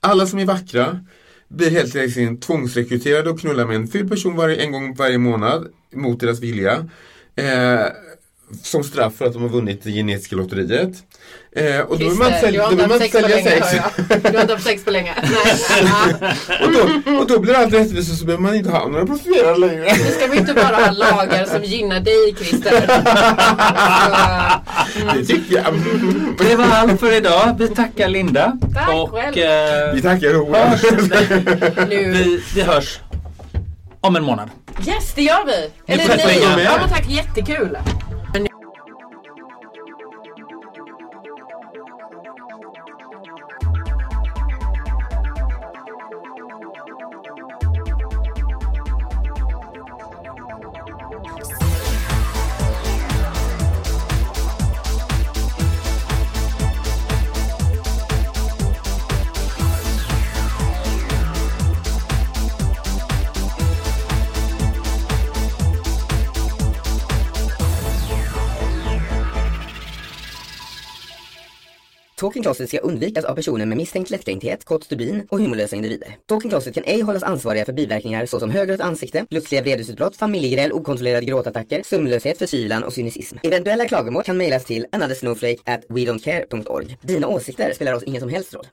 [0.00, 1.00] alla som är vackra
[1.50, 5.68] blir helt enkelt tvångsrekryterade och knullar med en ful person varje, en gång varje månad
[5.94, 6.88] mot deras vilja.
[7.36, 7.86] Eh,
[8.62, 10.92] som straff för att de har vunnit det genetiska lotteriet.
[11.56, 13.12] Eh, och då vill man Christer, du då har vill inte man haft inte sex
[13.12, 13.72] på sälja länge sex.
[14.22, 15.14] Du har inte haft sex på länge.
[16.64, 16.80] Och, då,
[17.20, 19.84] och då blir allt rättvist och så behöver man inte ha några prostituerade längre.
[20.04, 22.86] Nu ska vi inte bara ha lagar som gynnar dig Christer.
[22.86, 22.92] Så,
[25.18, 25.64] Det tycker jag.
[26.38, 27.56] Det var allt för idag.
[27.58, 28.58] Vi tackar Linda.
[28.74, 29.38] Tack och själv.
[29.38, 30.28] eh, Vi tackar
[31.88, 32.10] nu.
[32.12, 33.00] vi, vi hörs
[34.00, 34.48] om en månad.
[34.86, 35.70] Yes, det gör vi.
[35.92, 36.06] Eller
[36.56, 36.64] med.
[36.64, 37.10] Ja, men tack.
[37.10, 37.78] Jättekul.
[72.20, 76.16] Talking Closet ska undvikas av personer med misstänkt lättkränkthet, kort stubin och humorlösa individer.
[76.26, 81.26] Talking Closet kan ej hållas ansvariga för biverkningar såsom högrött ansikte, plötsliga vredesutbrott, familjegräl, okontrollerade
[81.26, 83.36] gråtattacker, sömnlöshet, förkylan och cynism.
[83.42, 86.96] Eventuella klagomål kan mejlas till anothersnowflake at wedon'tcare.org.
[87.02, 88.66] Dina åsikter spelar oss ingen som helst roll.